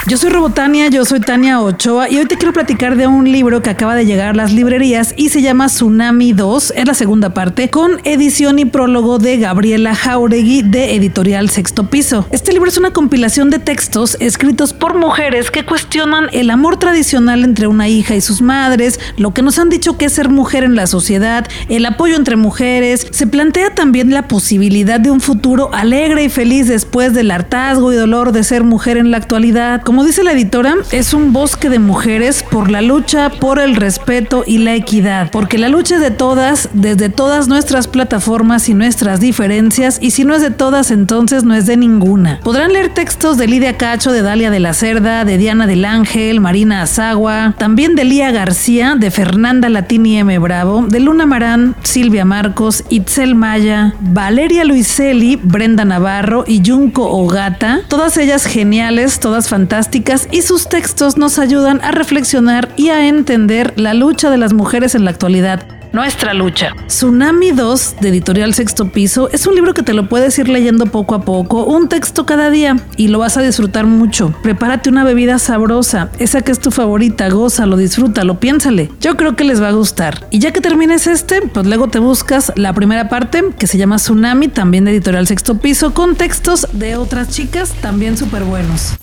Yo 0.08 0.16
soy 0.16 0.30
Robotania, 0.30 0.86
yo 0.86 1.04
soy 1.04 1.18
Tania 1.18 1.60
Ochoa 1.60 2.08
y 2.08 2.18
hoy 2.18 2.26
te 2.26 2.36
quiero 2.36 2.52
platicar 2.52 2.96
de 2.96 3.08
un 3.08 3.24
libro 3.24 3.60
que 3.60 3.70
acaba 3.70 3.96
de 3.96 4.06
llegar 4.06 4.28
a 4.28 4.34
las 4.34 4.52
librerías 4.52 5.12
y 5.16 5.30
se 5.30 5.42
llama 5.42 5.66
Tsunami 5.66 6.32
2, 6.32 6.74
es 6.76 6.86
la 6.86 6.94
segunda 6.94 7.34
parte, 7.34 7.70
con 7.70 7.98
edición 8.04 8.60
y 8.60 8.66
prólogo 8.66 9.18
de 9.18 9.38
Gabriela 9.38 9.96
Jauregui 9.96 10.62
de 10.62 10.94
Editorial 10.94 11.50
Sexto 11.50 11.90
Piso. 11.90 12.24
Este 12.30 12.52
libro 12.52 12.68
es 12.68 12.78
una 12.78 12.92
compilación 12.92 13.50
de 13.50 13.58
textos 13.58 14.16
escritos 14.20 14.72
por 14.72 14.96
mujeres 14.96 15.50
que 15.50 15.66
cuestionan 15.66 16.28
el 16.32 16.50
amor 16.50 16.78
tradicional 16.78 17.42
entre 17.42 17.66
una 17.66 17.88
hija 17.88 18.14
y 18.14 18.20
sus 18.20 18.40
madres, 18.40 19.00
lo 19.16 19.34
que 19.34 19.42
nos 19.42 19.58
han 19.58 19.70
dicho 19.70 19.98
que 19.98 20.04
es 20.04 20.12
ser 20.12 20.28
mujer 20.28 20.62
en 20.62 20.76
la 20.76 20.86
sociedad, 20.86 21.48
el 21.68 21.84
apoyo 21.84 22.14
entre 22.14 22.36
mujeres. 22.36 23.08
Se 23.10 23.26
plantea 23.26 23.74
también 23.74 24.14
la 24.14 24.28
posibilidad 24.28 25.00
de 25.00 25.10
un 25.10 25.20
futuro 25.20 25.74
alegre 25.74 26.22
y 26.22 26.28
feliz 26.28 26.68
después 26.68 27.12
del 27.12 27.32
hartazgo 27.32 27.92
y 27.92 27.96
dolor 27.96 28.30
de 28.30 28.44
ser 28.44 28.62
mujer 28.62 28.98
en 28.98 29.10
la 29.10 29.16
actualidad. 29.16 29.82
Dice 30.04 30.22
la 30.22 30.32
editora, 30.32 30.74
es 30.90 31.14
un 31.14 31.32
bosque 31.32 31.68
de 31.68 31.78
mujeres 31.78 32.42
por 32.42 32.70
la 32.70 32.82
lucha 32.82 33.30
por 33.30 33.58
el 33.58 33.76
respeto 33.76 34.44
y 34.46 34.58
la 34.58 34.74
equidad, 34.74 35.30
porque 35.30 35.58
la 35.58 35.68
lucha 35.68 35.96
es 35.96 36.00
de 36.00 36.10
todas, 36.10 36.68
desde 36.72 37.08
todas 37.08 37.48
nuestras 37.48 37.88
plataformas 37.88 38.68
y 38.68 38.74
nuestras 38.74 39.20
diferencias, 39.20 39.98
y 40.00 40.10
si 40.10 40.24
no 40.24 40.34
es 40.34 40.42
de 40.42 40.50
todas, 40.50 40.90
entonces 40.90 41.44
no 41.44 41.54
es 41.54 41.66
de 41.66 41.76
ninguna. 41.76 42.40
Podrán 42.42 42.72
leer 42.72 42.92
textos 42.92 43.38
de 43.38 43.46
Lidia 43.46 43.76
Cacho, 43.76 44.12
de 44.12 44.22
Dalia 44.22 44.50
de 44.50 44.60
la 44.60 44.74
Cerda, 44.74 45.24
de 45.24 45.38
Diana 45.38 45.66
del 45.66 45.84
Ángel, 45.84 46.40
Marina 46.40 46.82
Azagua, 46.82 47.54
también 47.58 47.94
de 47.94 48.04
Lía 48.04 48.30
García, 48.30 48.96
de 48.98 49.10
Fernanda 49.10 49.68
Latini 49.68 50.18
M. 50.18 50.38
Bravo, 50.38 50.86
de 50.88 51.00
Luna 51.00 51.26
Marán, 51.26 51.74
Silvia 51.82 52.24
Marcos, 52.24 52.84
Itzel 52.88 53.34
Maya, 53.34 53.94
Valeria 54.00 54.64
Luiselli, 54.64 55.36
Brenda 55.36 55.84
Navarro 55.84 56.44
y 56.46 56.62
Junko 56.64 57.10
Ogata, 57.10 57.80
todas 57.88 58.16
ellas 58.16 58.44
geniales, 58.44 59.20
todas 59.20 59.48
fantásticas 59.86 60.28
y 60.32 60.42
sus 60.42 60.68
textos 60.68 61.16
nos 61.16 61.38
ayudan 61.38 61.80
a 61.82 61.92
reflexionar 61.92 62.68
y 62.76 62.88
a 62.88 63.06
entender 63.06 63.72
la 63.76 63.94
lucha 63.94 64.30
de 64.30 64.36
las 64.36 64.52
mujeres 64.52 64.96
en 64.96 65.04
la 65.04 65.10
actualidad. 65.12 65.64
Nuestra 65.92 66.34
lucha. 66.34 66.74
Tsunami 66.88 67.52
2 67.52 67.96
de 68.00 68.08
Editorial 68.08 68.52
Sexto 68.52 68.90
Piso 68.90 69.30
es 69.32 69.46
un 69.46 69.54
libro 69.54 69.72
que 69.72 69.82
te 69.82 69.94
lo 69.94 70.08
puedes 70.08 70.38
ir 70.38 70.48
leyendo 70.48 70.86
poco 70.86 71.14
a 71.14 71.22
poco, 71.22 71.64
un 71.64 71.88
texto 71.88 72.26
cada 72.26 72.50
día 72.50 72.76
y 72.96 73.08
lo 73.08 73.20
vas 73.20 73.36
a 73.36 73.42
disfrutar 73.42 73.86
mucho. 73.86 74.34
Prepárate 74.42 74.90
una 74.90 75.04
bebida 75.04 75.38
sabrosa, 75.38 76.10
esa 76.18 76.42
que 76.42 76.52
es 76.52 76.58
tu 76.58 76.70
favorita, 76.70 77.28
gózalo, 77.28 77.76
disfrútalo, 77.76 78.40
piénsale. 78.40 78.90
Yo 79.00 79.16
creo 79.16 79.36
que 79.36 79.44
les 79.44 79.62
va 79.62 79.68
a 79.68 79.72
gustar. 79.72 80.26
Y 80.30 80.40
ya 80.40 80.52
que 80.52 80.60
termines 80.60 81.06
este, 81.06 81.40
pues 81.42 81.64
luego 81.64 81.88
te 81.88 82.00
buscas 82.00 82.52
la 82.56 82.74
primera 82.74 83.08
parte 83.08 83.44
que 83.56 83.68
se 83.68 83.78
llama 83.78 83.96
Tsunami, 83.96 84.48
también 84.48 84.84
de 84.84 84.90
Editorial 84.90 85.26
Sexto 85.26 85.58
Piso, 85.58 85.94
con 85.94 86.16
textos 86.16 86.66
de 86.72 86.96
otras 86.96 87.30
chicas 87.30 87.72
también 87.80 88.18
súper 88.18 88.44
buenos. 88.44 88.96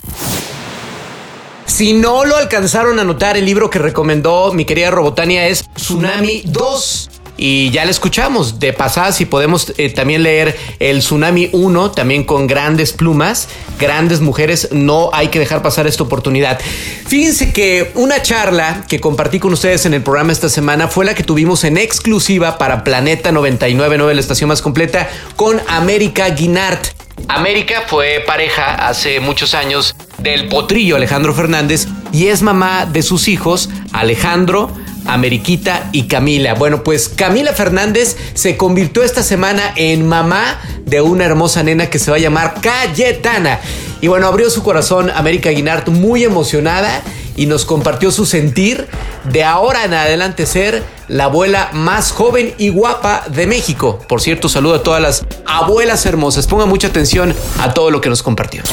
Si 1.65 1.93
no 1.93 2.25
lo 2.25 2.36
alcanzaron 2.36 3.00
a 3.00 3.03
notar, 3.03 3.38
el 3.38 3.46
libro 3.46 3.70
que 3.70 3.79
recomendó 3.79 4.53
mi 4.53 4.65
querida 4.65 4.91
Robotania 4.91 5.48
es 5.48 5.67
Tsunami 5.75 6.43
2. 6.46 7.10
Y 7.36 7.72
ya 7.72 7.84
le 7.84 7.91
escuchamos 7.91 8.60
de 8.60 8.74
pasada 8.74 9.12
si 9.12 9.25
podemos 9.25 9.74
eh, 9.77 9.89
también 9.89 10.22
leer 10.22 10.55
el 10.79 11.00
Tsunami 11.00 11.50
1, 11.51 11.91
también 11.91 12.25
con 12.25 12.46
grandes 12.46 12.93
plumas, 12.93 13.48
grandes 13.79 14.22
mujeres, 14.22 14.70
no 14.72 15.10
hay 15.13 15.29
que 15.29 15.39
dejar 15.39 15.63
pasar 15.63 15.88
esta 15.88 16.03
oportunidad. 16.03 16.60
Fíjense 17.08 17.51
que 17.51 17.91
una 17.96 18.22
charla 18.22 18.86
que 18.88 19.00
compartí 19.00 19.39
con 19.39 19.51
ustedes 19.53 19.86
en 19.88 19.96
el 19.96 20.03
programa 20.03 20.32
esta 20.32 20.48
semana 20.48 20.88
fue 20.88 21.05
la 21.05 21.15
que 21.15 21.24
tuvimos 21.24 21.63
en 21.63 21.77
exclusiva 21.77 22.60
para 22.60 22.84
Planeta 22.84 23.32
999, 23.32 24.13
la 24.13 24.22
estación 24.22 24.50
más 24.50 24.62
completa, 24.62 25.10
con 25.36 25.60
América 25.67 26.29
Guinart. 26.29 26.86
América 27.27 27.84
fue 27.88 28.24
pareja 28.25 28.88
hace 28.88 29.20
muchos 29.20 29.53
años 29.53 29.96
del 30.24 30.48
potrillo 30.48 30.96
Alejandro 30.96 31.34
Fernández 31.34 31.88
y 32.12 32.27
es 32.27 32.42
mamá 32.42 32.86
de 32.86 33.03
sus 33.03 33.27
hijos 33.27 33.70
Alejandro, 33.92 34.72
Ameriquita 35.06 35.89
y 35.92 36.03
Camila. 36.03 36.53
Bueno, 36.53 36.84
pues 36.84 37.10
Camila 37.10 37.53
Fernández 37.53 38.15
se 38.34 38.56
convirtió 38.56 39.03
esta 39.03 39.22
semana 39.22 39.74
en 39.75 40.08
mamá 40.08 40.60
de 40.86 41.01
una 41.01 41.25
hermosa 41.25 41.62
nena 41.62 41.89
que 41.89 42.00
se 42.00 42.10
va 42.10 42.18
a 42.18 42.22
llamar 42.22 42.56
Cayetana. 42.62 43.60
Y 44.01 44.08
bueno, 44.08 44.27
abrió 44.27 44.50
su 44.50 44.63
corazón 44.63 45.12
América 45.12 45.50
Guinart 45.50 45.89
muy 45.89 46.24
emocionada 46.24 47.03
y 47.36 47.46
nos 47.46 47.65
compartió 47.65 48.12
su 48.12 48.25
sentir 48.25 48.88
de 49.25 49.44
ahora 49.44 49.86
en 49.86 49.94
adelante 49.94 50.46
ser 50.46 50.84
la 51.08 51.25
abuela 51.25 51.70
más 51.74 52.12
joven 52.12 52.53
y 52.58 52.70
guapa 52.70 53.24
de 53.27 53.48
México. 53.48 54.00
Por 54.08 54.22
cierto, 54.22 54.48
saludo 54.48 54.75
a 54.75 54.84
todas 54.84 55.01
las 55.01 55.25
abuelas 55.46 56.06
hermosas. 56.06 56.48
Pongan 56.48 56.70
mucha 56.70 56.88
atención 56.88 57.36
a 57.60 57.74
todo 57.74 57.92
lo 57.92 58.00
que 58.01 58.10
nos 58.10 58.24
compartió. 58.24 58.63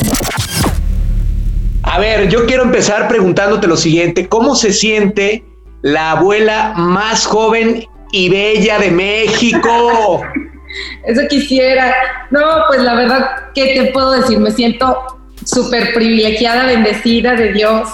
A 1.92 1.98
ver, 1.98 2.28
yo 2.28 2.46
quiero 2.46 2.62
empezar 2.62 3.08
preguntándote 3.08 3.66
lo 3.66 3.76
siguiente. 3.76 4.28
¿Cómo 4.28 4.54
se 4.54 4.72
siente 4.72 5.42
la 5.82 6.12
abuela 6.12 6.72
más 6.76 7.26
joven 7.26 7.84
y 8.12 8.28
bella 8.28 8.78
de 8.78 8.92
México? 8.92 10.22
Eso 11.04 11.22
quisiera. 11.28 11.92
No, 12.30 12.40
pues 12.68 12.80
la 12.82 12.94
verdad, 12.94 13.30
¿qué 13.56 13.74
te 13.74 13.86
puedo 13.86 14.12
decir? 14.12 14.38
Me 14.38 14.52
siento 14.52 14.96
súper 15.44 15.92
privilegiada, 15.92 16.66
bendecida 16.66 17.34
de 17.34 17.54
Dios. 17.54 17.88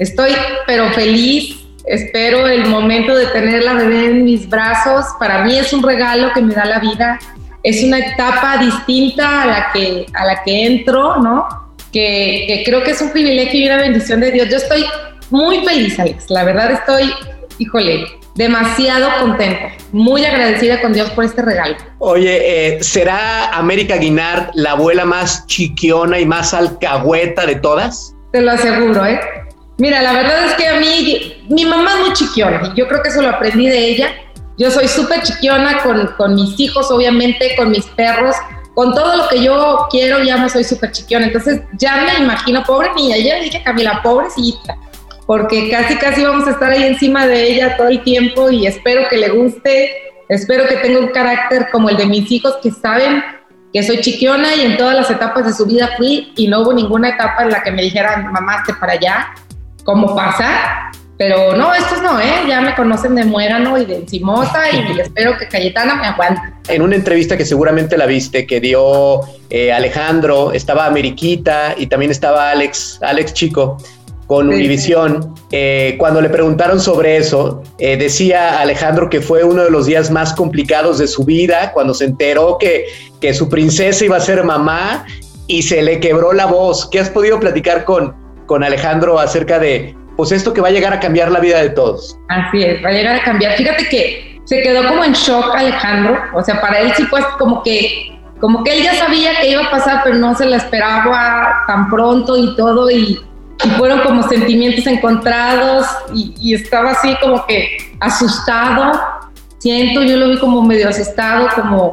Estoy 0.00 0.32
pero 0.66 0.90
feliz. 0.90 1.68
Espero 1.84 2.48
el 2.48 2.66
momento 2.66 3.14
de 3.14 3.26
tener 3.26 3.62
la 3.62 3.74
bebé 3.74 4.06
en 4.06 4.24
mis 4.24 4.48
brazos. 4.48 5.04
Para 5.20 5.44
mí 5.44 5.56
es 5.56 5.72
un 5.72 5.84
regalo 5.84 6.32
que 6.34 6.42
me 6.42 6.52
da 6.52 6.64
la 6.64 6.80
vida. 6.80 7.20
Es 7.62 7.84
una 7.84 8.00
etapa 8.00 8.56
distinta 8.56 9.42
a 9.42 9.46
la 9.46 9.72
que, 9.72 10.06
a 10.14 10.24
la 10.24 10.42
que 10.42 10.66
entro, 10.66 11.18
¿no? 11.18 11.65
Que, 11.92 12.44
que 12.48 12.62
creo 12.64 12.82
que 12.82 12.90
es 12.90 13.00
un 13.00 13.10
privilegio 13.10 13.60
y 13.60 13.66
una 13.66 13.78
bendición 13.78 14.20
de 14.20 14.32
Dios. 14.32 14.48
Yo 14.48 14.56
estoy 14.56 14.84
muy 15.30 15.64
feliz, 15.64 15.98
Alex. 15.98 16.30
La 16.30 16.44
verdad 16.44 16.72
estoy, 16.72 17.10
híjole, 17.58 18.06
demasiado 18.36 19.08
contenta, 19.20 19.72
muy 19.92 20.24
agradecida 20.24 20.80
con 20.80 20.92
Dios 20.92 21.10
por 21.10 21.24
este 21.24 21.42
regalo. 21.42 21.76
Oye, 21.98 22.76
eh, 22.76 22.82
¿será 22.82 23.48
América 23.48 23.96
Guinard 23.96 24.50
la 24.54 24.72
abuela 24.72 25.04
más 25.04 25.46
chiquiona 25.46 26.18
y 26.20 26.26
más 26.26 26.52
alcahueta 26.52 27.46
de 27.46 27.56
todas? 27.56 28.14
Te 28.32 28.42
lo 28.42 28.52
aseguro, 28.52 29.04
¿eh? 29.06 29.18
Mira, 29.78 30.02
la 30.02 30.12
verdad 30.12 30.46
es 30.46 30.54
que 30.54 30.66
a 30.68 30.80
mí, 30.80 31.44
mi 31.48 31.64
mamá 31.64 31.94
es 31.94 32.06
muy 32.06 32.12
chiquiona 32.14 32.72
y 32.72 32.78
yo 32.78 32.88
creo 32.88 33.02
que 33.02 33.08
eso 33.08 33.22
lo 33.22 33.28
aprendí 33.28 33.68
de 33.68 33.78
ella. 33.78 34.08
Yo 34.58 34.70
soy 34.70 34.88
súper 34.88 35.22
chiquiona 35.22 35.82
con, 35.82 36.06
con 36.16 36.34
mis 36.34 36.58
hijos, 36.58 36.90
obviamente, 36.90 37.54
con 37.56 37.70
mis 37.70 37.84
perros, 37.84 38.34
con 38.76 38.94
todo 38.94 39.16
lo 39.16 39.28
que 39.28 39.42
yo 39.42 39.88
quiero, 39.90 40.22
ya 40.22 40.36
no 40.36 40.48
soy 40.48 40.62
súper 40.62 40.92
chiquiona. 40.92 41.26
Entonces 41.26 41.62
ya 41.72 41.96
me 41.96 42.22
imagino, 42.22 42.62
pobre 42.62 42.94
niña, 42.94 43.16
ya 43.16 43.40
dije 43.40 43.60
Camila, 43.64 44.00
pobrecita 44.04 44.78
porque 45.26 45.68
casi 45.70 45.96
casi 45.96 46.22
vamos 46.22 46.46
a 46.46 46.52
estar 46.52 46.70
ahí 46.70 46.84
encima 46.84 47.26
de 47.26 47.50
ella 47.50 47.76
todo 47.76 47.88
el 47.88 48.02
tiempo 48.02 48.50
y 48.50 48.66
espero 48.66 49.08
que 49.10 49.16
le 49.16 49.30
guste, 49.30 49.90
espero 50.28 50.66
que 50.68 50.76
tenga 50.76 51.00
un 51.00 51.08
carácter 51.08 51.68
como 51.72 51.90
el 51.90 51.96
de 51.96 52.06
mis 52.06 52.30
hijos 52.30 52.56
que 52.62 52.70
saben 52.70 53.22
que 53.72 53.82
soy 53.82 54.00
chiquiona 54.00 54.54
y 54.54 54.62
en 54.62 54.76
todas 54.76 54.94
las 54.94 55.10
etapas 55.10 55.44
de 55.44 55.52
su 55.52 55.66
vida 55.66 55.90
fui 55.96 56.32
y 56.36 56.46
no 56.46 56.60
hubo 56.60 56.72
ninguna 56.72 57.10
etapa 57.10 57.42
en 57.42 57.50
la 57.50 57.62
que 57.62 57.72
me 57.72 57.82
dijeran, 57.82 58.32
mamá, 58.32 58.58
esté 58.58 58.74
para 58.74 58.92
allá, 58.92 59.28
¿cómo 59.84 60.14
pasa? 60.14 60.92
Pero 61.18 61.56
no, 61.56 61.72
estos 61.72 62.02
no, 62.02 62.20
¿eh? 62.20 62.44
Ya 62.46 62.60
me 62.60 62.74
conocen 62.74 63.14
de 63.14 63.24
muérano 63.24 63.78
y 63.78 63.86
de 63.86 63.96
encimosa 63.96 64.70
y 64.70 65.00
espero 65.00 65.36
que 65.38 65.48
Cayetana 65.48 65.94
me 65.94 66.06
aguante. 66.06 66.42
En 66.68 66.82
una 66.82 66.96
entrevista 66.96 67.36
que 67.36 67.44
seguramente 67.44 67.96
la 67.96 68.06
viste, 68.06 68.46
que 68.46 68.60
dio 68.60 69.20
eh, 69.48 69.72
Alejandro, 69.72 70.52
estaba 70.52 70.86
Ameriquita 70.86 71.74
y 71.76 71.86
también 71.86 72.10
estaba 72.10 72.50
Alex, 72.50 72.98
Alex 73.02 73.32
Chico, 73.32 73.78
con 74.26 74.48
Univisión, 74.48 75.34
eh, 75.52 75.94
cuando 75.98 76.20
le 76.20 76.28
preguntaron 76.28 76.80
sobre 76.80 77.16
eso, 77.16 77.62
eh, 77.78 77.96
decía 77.96 78.60
Alejandro 78.60 79.08
que 79.08 79.20
fue 79.20 79.44
uno 79.44 79.62
de 79.62 79.70
los 79.70 79.86
días 79.86 80.10
más 80.10 80.32
complicados 80.32 80.98
de 80.98 81.06
su 81.06 81.24
vida 81.24 81.70
cuando 81.72 81.94
se 81.94 82.06
enteró 82.06 82.58
que, 82.58 82.86
que 83.20 83.32
su 83.32 83.48
princesa 83.48 84.04
iba 84.04 84.16
a 84.16 84.20
ser 84.20 84.42
mamá 84.42 85.06
y 85.46 85.62
se 85.62 85.80
le 85.80 86.00
quebró 86.00 86.32
la 86.32 86.46
voz. 86.46 86.88
¿Qué 86.90 86.98
has 86.98 87.08
podido 87.08 87.38
platicar 87.38 87.84
con, 87.84 88.16
con 88.46 88.64
Alejandro 88.64 89.20
acerca 89.20 89.60
de 89.60 89.94
pues 90.16 90.32
esto 90.32 90.52
que 90.52 90.60
va 90.60 90.68
a 90.68 90.70
llegar 90.70 90.92
a 90.92 91.00
cambiar 91.00 91.30
la 91.30 91.40
vida 91.40 91.60
de 91.60 91.70
todos? 91.70 92.18
Así 92.28 92.62
es, 92.62 92.84
va 92.84 92.88
a 92.88 92.92
llegar 92.92 93.16
a 93.16 93.22
cambiar. 93.22 93.56
Fíjate 93.56 93.88
que 93.88 94.40
se 94.44 94.62
quedó 94.62 94.86
como 94.86 95.04
en 95.04 95.12
shock 95.12 95.54
Alejandro, 95.54 96.18
o 96.34 96.42
sea, 96.42 96.60
para 96.60 96.80
él 96.80 96.92
sí 96.96 97.04
pues 97.10 97.24
como 97.38 97.62
que 97.62 98.12
como 98.40 98.62
que 98.62 98.76
él 98.76 98.82
ya 98.82 98.94
sabía 98.94 99.40
que 99.40 99.50
iba 99.50 99.64
a 99.64 99.70
pasar, 99.70 100.02
pero 100.04 100.16
no 100.16 100.34
se 100.34 100.44
la 100.44 100.58
esperaba 100.58 101.64
tan 101.66 101.88
pronto 101.88 102.36
y 102.36 102.54
todo 102.54 102.90
y 102.90 103.18
y 103.64 103.70
fueron 103.70 104.00
como 104.00 104.28
sentimientos 104.28 104.86
encontrados 104.86 105.86
y, 106.14 106.54
estaba 106.54 106.90
así 106.90 107.16
como 107.20 107.46
que 107.46 107.78
asustado, 108.00 109.00
siento, 109.58 110.02
yo 110.02 110.16
lo 110.16 110.28
vi 110.28 110.38
como 110.38 110.62
medio 110.62 110.88
asustado, 110.88 111.48
como, 111.54 111.92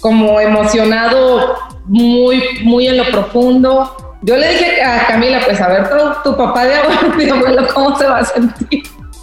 como 0.00 0.40
emocionado 0.40 1.56
muy, 1.86 2.42
muy 2.64 2.88
en 2.88 2.96
lo 2.96 3.04
profundo. 3.04 4.09
Yo 4.22 4.36
le 4.36 4.50
dije 4.50 4.82
a 4.82 5.06
Camila, 5.06 5.40
pues 5.44 5.60
a 5.60 5.68
ver, 5.68 5.88
tu, 5.88 5.96
tu 6.30 6.36
papá 6.36 6.64
de 6.66 6.74
abuelo, 7.30 7.66
¿cómo 7.72 7.96
se 7.96 8.06
va 8.06 8.18
a 8.18 8.24
sentir? 8.24 8.82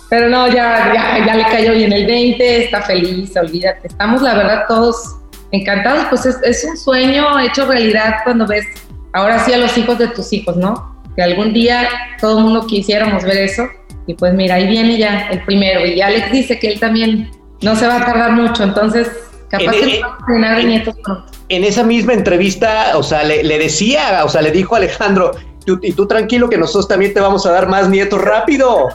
Pero 0.09 0.29
no, 0.29 0.47
ya, 0.47 0.91
ya, 0.93 1.25
ya, 1.25 1.35
le 1.35 1.43
cayó 1.43 1.73
bien 1.73 1.91
el 1.91 2.05
20, 2.07 2.63
está 2.65 2.81
feliz, 2.81 3.35
olvídate. 3.35 3.87
Estamos, 3.87 4.21
la 4.21 4.33
verdad, 4.35 4.63
todos 4.67 5.17
encantados, 5.51 6.05
pues 6.09 6.25
es, 6.25 6.37
es 6.43 6.63
un 6.63 6.77
sueño 6.77 7.39
hecho 7.39 7.65
realidad 7.65 8.15
cuando 8.23 8.47
ves 8.47 8.65
ahora 9.13 9.39
sí 9.39 9.53
a 9.53 9.57
los 9.57 9.77
hijos 9.77 9.97
de 9.99 10.07
tus 10.07 10.31
hijos, 10.33 10.55
¿no? 10.57 10.95
que 11.15 11.23
algún 11.23 11.51
día 11.51 11.89
todo 12.21 12.37
el 12.37 12.43
mundo 12.45 12.67
quisiéramos 12.67 13.23
ver 13.23 13.37
eso. 13.37 13.67
Y 14.05 14.13
pues 14.13 14.33
mira, 14.35 14.55
ahí 14.55 14.67
viene 14.67 14.97
ya 14.99 15.27
el 15.31 15.43
primero. 15.43 15.83
Y 15.85 15.99
Alex 15.99 16.31
dice 16.31 16.59
que 16.59 16.67
él 16.73 16.79
también 16.79 17.31
no 17.61 17.75
se 17.75 17.87
va 17.87 17.97
a 17.97 18.05
tardar 18.05 18.31
mucho, 18.33 18.63
entonces 18.63 19.09
capaz 19.49 19.73
En- 19.73 19.79
que 19.81 19.95
en- 19.95 20.01
vamos 20.03 20.21
a 20.21 20.25
tener 20.27 20.55
de 20.57 20.63
nietos 20.63 20.95
pronto. 21.03 21.31
En 21.49 21.63
esa 21.63 21.83
misma 21.83 22.13
entrevista, 22.13 22.91
o 22.95 23.03
sea, 23.03 23.23
le, 23.23 23.43
le 23.43 23.57
decía, 23.57 24.21
o 24.25 24.29
sea, 24.29 24.41
le 24.41 24.51
dijo 24.51 24.75
a 24.75 24.79
Alejandro, 24.79 25.31
"Tú- 25.65 25.79
y 25.81 25.93
tú 25.93 26.05
tranquilo 26.07 26.49
que 26.49 26.57
nosotros 26.57 26.87
también 26.87 27.13
te 27.13 27.19
vamos 27.21 27.45
a 27.45 27.51
dar 27.51 27.67
más 27.69 27.89
nietos 27.89 28.21
rápido. 28.21 28.89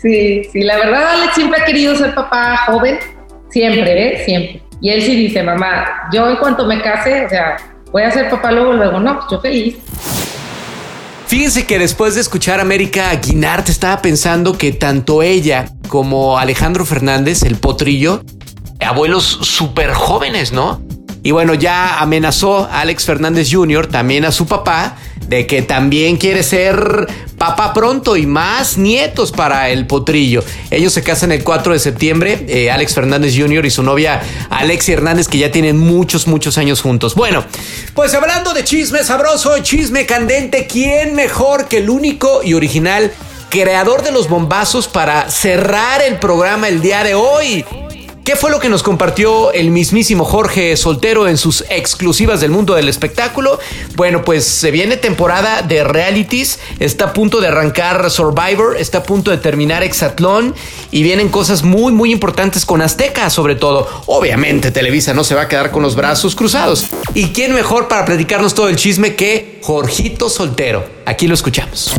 Sí, 0.00 0.42
sí, 0.52 0.60
la 0.64 0.76
verdad 0.76 1.12
Alex 1.14 1.34
siempre 1.34 1.60
ha 1.62 1.64
querido 1.64 1.94
ser 1.96 2.14
papá 2.14 2.56
joven, 2.66 2.98
siempre, 3.50 4.08
¿eh? 4.22 4.24
Siempre. 4.24 4.62
Y 4.80 4.90
él 4.90 5.00
sí 5.02 5.14
dice, 5.16 5.42
mamá, 5.42 5.84
yo 6.12 6.28
en 6.28 6.36
cuanto 6.36 6.66
me 6.66 6.82
case, 6.82 7.24
o 7.24 7.28
sea, 7.28 7.56
voy 7.92 8.02
a 8.02 8.10
ser 8.10 8.28
papá 8.28 8.50
luego, 8.52 8.72
luego, 8.72 8.98
no, 9.00 9.14
pues 9.16 9.26
yo 9.30 9.40
feliz. 9.40 9.76
Fíjense 11.26 11.64
que 11.64 11.78
después 11.78 12.14
de 12.14 12.20
escuchar 12.20 12.58
a 12.58 12.62
América 12.62 13.10
Guinart 13.14 13.68
estaba 13.70 14.02
pensando 14.02 14.58
que 14.58 14.72
tanto 14.72 15.22
ella 15.22 15.66
como 15.88 16.38
Alejandro 16.38 16.84
Fernández, 16.84 17.42
el 17.44 17.56
potrillo, 17.56 18.22
abuelos 18.80 19.24
súper 19.42 19.92
jóvenes, 19.92 20.52
¿no? 20.52 20.82
Y 21.22 21.30
bueno, 21.30 21.54
ya 21.54 22.00
amenazó 22.00 22.64
a 22.64 22.80
Alex 22.80 23.04
Fernández 23.04 23.48
Jr., 23.50 23.86
también 23.86 24.24
a 24.24 24.32
su 24.32 24.46
papá, 24.46 24.96
de 25.28 25.46
que 25.46 25.62
también 25.62 26.16
quiere 26.16 26.42
ser 26.42 27.06
papá 27.38 27.72
pronto 27.72 28.16
y 28.16 28.26
más 28.26 28.76
nietos 28.76 29.30
para 29.32 29.70
el 29.70 29.86
potrillo. 29.86 30.44
Ellos 30.70 30.92
se 30.92 31.02
casan 31.02 31.32
el 31.32 31.44
4 31.44 31.72
de 31.72 31.78
septiembre, 31.78 32.44
eh, 32.48 32.70
Alex 32.70 32.94
Fernández 32.94 33.34
Jr. 33.36 33.64
y 33.64 33.70
su 33.70 33.82
novia 33.82 34.20
Alexia 34.50 34.94
Hernández, 34.94 35.28
que 35.28 35.38
ya 35.38 35.50
tienen 35.52 35.78
muchos, 35.78 36.26
muchos 36.26 36.58
años 36.58 36.80
juntos. 36.80 37.14
Bueno, 37.14 37.44
pues 37.94 38.14
hablando 38.14 38.52
de 38.52 38.64
chisme 38.64 39.04
sabroso, 39.04 39.56
chisme 39.60 40.06
candente, 40.06 40.66
¿quién 40.66 41.14
mejor 41.14 41.68
que 41.68 41.78
el 41.78 41.88
único 41.88 42.42
y 42.42 42.54
original 42.54 43.12
creador 43.48 44.02
de 44.02 44.12
los 44.12 44.28
bombazos 44.28 44.88
para 44.88 45.30
cerrar 45.30 46.02
el 46.02 46.18
programa 46.18 46.68
el 46.68 46.80
día 46.80 47.04
de 47.04 47.14
hoy? 47.14 47.64
¿Qué 48.24 48.36
fue 48.36 48.52
lo 48.52 48.60
que 48.60 48.68
nos 48.68 48.84
compartió 48.84 49.50
el 49.50 49.72
mismísimo 49.72 50.24
Jorge 50.24 50.76
Soltero 50.76 51.26
en 51.26 51.36
sus 51.36 51.64
exclusivas 51.68 52.40
del 52.40 52.52
mundo 52.52 52.74
del 52.74 52.88
espectáculo? 52.88 53.58
Bueno, 53.96 54.24
pues 54.24 54.44
se 54.44 54.70
viene 54.70 54.96
temporada 54.96 55.62
de 55.62 55.82
realities, 55.82 56.60
está 56.78 57.06
a 57.06 57.12
punto 57.14 57.40
de 57.40 57.48
arrancar 57.48 58.08
Survivor, 58.12 58.76
está 58.78 58.98
a 58.98 59.02
punto 59.02 59.32
de 59.32 59.38
terminar 59.38 59.82
Exatlón 59.82 60.54
y 60.92 61.02
vienen 61.02 61.30
cosas 61.30 61.64
muy 61.64 61.92
muy 61.92 62.12
importantes 62.12 62.64
con 62.64 62.80
Azteca 62.80 63.28
sobre 63.28 63.56
todo. 63.56 63.88
Obviamente 64.06 64.70
Televisa 64.70 65.14
no 65.14 65.24
se 65.24 65.34
va 65.34 65.42
a 65.42 65.48
quedar 65.48 65.72
con 65.72 65.82
los 65.82 65.96
brazos 65.96 66.36
cruzados. 66.36 66.86
¿Y 67.14 67.30
quién 67.30 67.52
mejor 67.52 67.88
para 67.88 68.04
platicarnos 68.04 68.54
todo 68.54 68.68
el 68.68 68.76
chisme 68.76 69.16
que 69.16 69.58
Jorgito 69.62 70.30
Soltero? 70.30 70.84
Aquí 71.06 71.26
lo 71.26 71.34
escuchamos. 71.34 71.92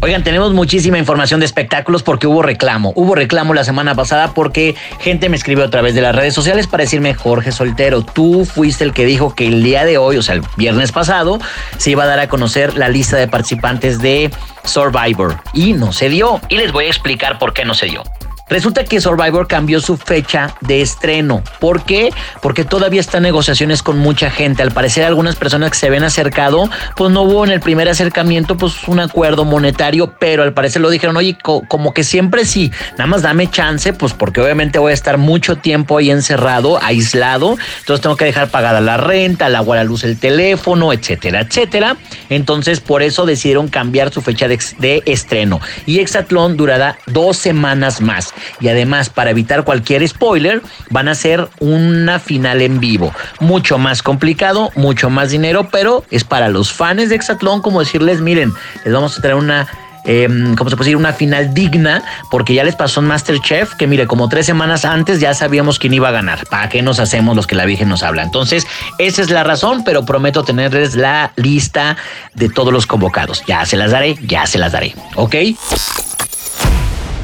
Oigan, 0.00 0.22
tenemos 0.22 0.52
muchísima 0.52 0.98
información 0.98 1.40
de 1.40 1.46
espectáculos 1.46 2.02
porque 2.02 2.26
hubo 2.26 2.42
reclamo. 2.42 2.92
Hubo 2.94 3.14
reclamo 3.14 3.54
la 3.54 3.64
semana 3.64 3.94
pasada 3.94 4.34
porque 4.34 4.74
gente 5.00 5.28
me 5.28 5.36
escribió 5.36 5.64
a 5.64 5.70
través 5.70 5.94
de 5.94 6.02
las 6.02 6.14
redes 6.14 6.34
sociales 6.34 6.66
para 6.66 6.84
decirme, 6.84 7.14
Jorge 7.14 7.52
Soltero, 7.52 8.02
tú 8.02 8.44
fuiste 8.44 8.84
el 8.84 8.92
que 8.92 9.06
dijo 9.06 9.34
que 9.34 9.46
el 9.46 9.62
día 9.62 9.84
de 9.86 9.96
hoy, 9.96 10.18
o 10.18 10.22
sea, 10.22 10.34
el 10.34 10.42
viernes 10.56 10.92
pasado, 10.92 11.38
se 11.78 11.90
iba 11.90 12.04
a 12.04 12.06
dar 12.06 12.20
a 12.20 12.28
conocer 12.28 12.76
la 12.76 12.90
lista 12.90 13.16
de 13.16 13.28
participantes 13.28 13.98
de 14.00 14.30
Survivor. 14.64 15.40
Y 15.54 15.72
no 15.72 15.92
se 15.92 16.10
dio. 16.10 16.40
Y 16.50 16.58
les 16.58 16.72
voy 16.72 16.84
a 16.84 16.88
explicar 16.88 17.38
por 17.38 17.54
qué 17.54 17.64
no 17.64 17.72
se 17.72 17.86
dio. 17.86 18.02
Resulta 18.48 18.84
que 18.84 19.00
Survivor 19.00 19.48
cambió 19.48 19.80
su 19.80 19.96
fecha 19.96 20.54
de 20.60 20.82
estreno. 20.82 21.42
¿Por 21.60 21.82
qué? 21.84 22.10
Porque 22.42 22.64
todavía 22.64 23.00
está 23.00 23.16
en 23.16 23.22
negociaciones 23.22 23.82
con 23.82 23.98
mucha 23.98 24.30
gente. 24.30 24.62
Al 24.62 24.70
parecer 24.70 25.04
algunas 25.04 25.36
personas 25.36 25.70
que 25.70 25.78
se 25.78 25.86
habían 25.86 26.04
acercado, 26.04 26.68
pues 26.94 27.10
no 27.10 27.22
hubo 27.22 27.44
en 27.44 27.50
el 27.52 27.60
primer 27.60 27.88
acercamiento 27.88 28.56
pues 28.58 28.86
un 28.86 29.00
acuerdo 29.00 29.46
monetario, 29.46 30.14
pero 30.18 30.42
al 30.42 30.52
parecer 30.52 30.82
lo 30.82 30.90
dijeron, 30.90 31.16
oye, 31.16 31.38
co- 31.42 31.62
como 31.68 31.94
que 31.94 32.04
siempre 32.04 32.44
sí, 32.44 32.70
nada 32.92 33.06
más 33.06 33.22
dame 33.22 33.50
chance, 33.50 33.94
pues 33.94 34.12
porque 34.12 34.42
obviamente 34.42 34.78
voy 34.78 34.90
a 34.90 34.94
estar 34.94 35.16
mucho 35.16 35.56
tiempo 35.56 35.96
ahí 35.96 36.10
encerrado, 36.10 36.78
aislado, 36.82 37.56
entonces 37.80 38.02
tengo 38.02 38.16
que 38.16 38.26
dejar 38.26 38.48
pagada 38.50 38.80
la 38.82 38.98
renta, 38.98 39.46
el 39.46 39.56
agua, 39.56 39.76
la 39.76 39.84
luz, 39.84 40.04
el 40.04 40.18
teléfono, 40.18 40.92
etcétera, 40.92 41.40
etcétera. 41.40 41.96
Entonces 42.28 42.80
por 42.80 43.02
eso 43.02 43.24
decidieron 43.24 43.68
cambiar 43.68 44.12
su 44.12 44.20
fecha 44.20 44.48
de, 44.48 44.58
de 44.78 45.02
estreno. 45.06 45.60
Y 45.86 46.00
Exatlón 46.00 46.58
durará 46.58 46.98
dos 47.06 47.38
semanas 47.38 48.02
más. 48.02 48.33
Y 48.60 48.68
además, 48.68 49.08
para 49.08 49.30
evitar 49.30 49.64
cualquier 49.64 50.06
spoiler, 50.06 50.62
van 50.90 51.08
a 51.08 51.12
hacer 51.12 51.48
una 51.60 52.18
final 52.18 52.62
en 52.62 52.80
vivo. 52.80 53.12
Mucho 53.40 53.78
más 53.78 54.02
complicado, 54.02 54.70
mucho 54.76 55.10
más 55.10 55.30
dinero, 55.30 55.68
pero 55.70 56.04
es 56.10 56.24
para 56.24 56.48
los 56.48 56.72
fans 56.72 57.08
de 57.08 57.14
Exatlón 57.14 57.62
como 57.62 57.80
decirles, 57.80 58.20
miren, 58.20 58.52
les 58.84 58.94
vamos 58.94 59.18
a 59.18 59.20
traer 59.20 59.36
una... 59.36 59.66
Eh, 60.06 60.28
¿Cómo 60.58 60.68
se 60.68 60.76
puede 60.76 60.90
decir? 60.90 60.96
Una 60.98 61.14
final 61.14 61.54
digna, 61.54 62.04
porque 62.30 62.52
ya 62.52 62.62
les 62.62 62.76
pasó 62.76 63.00
en 63.00 63.06
Masterchef, 63.06 63.74
que 63.74 63.86
mire, 63.86 64.06
como 64.06 64.28
tres 64.28 64.44
semanas 64.44 64.84
antes 64.84 65.18
ya 65.18 65.32
sabíamos 65.32 65.78
quién 65.78 65.94
iba 65.94 66.08
a 66.08 66.12
ganar. 66.12 66.44
¿Para 66.50 66.68
qué 66.68 66.82
nos 66.82 67.00
hacemos 67.00 67.34
los 67.34 67.46
que 67.46 67.54
la 67.54 67.64
Virgen 67.64 67.88
nos 67.88 68.02
habla? 68.02 68.22
Entonces, 68.22 68.66
esa 68.98 69.22
es 69.22 69.30
la 69.30 69.44
razón, 69.44 69.82
pero 69.82 70.04
prometo 70.04 70.44
tenerles 70.44 70.94
la 70.94 71.32
lista 71.36 71.96
de 72.34 72.50
todos 72.50 72.70
los 72.70 72.86
convocados. 72.86 73.44
Ya 73.46 73.64
se 73.64 73.78
las 73.78 73.92
daré, 73.92 74.18
ya 74.26 74.44
se 74.44 74.58
las 74.58 74.72
daré. 74.72 74.94
¿Ok? 75.16 75.36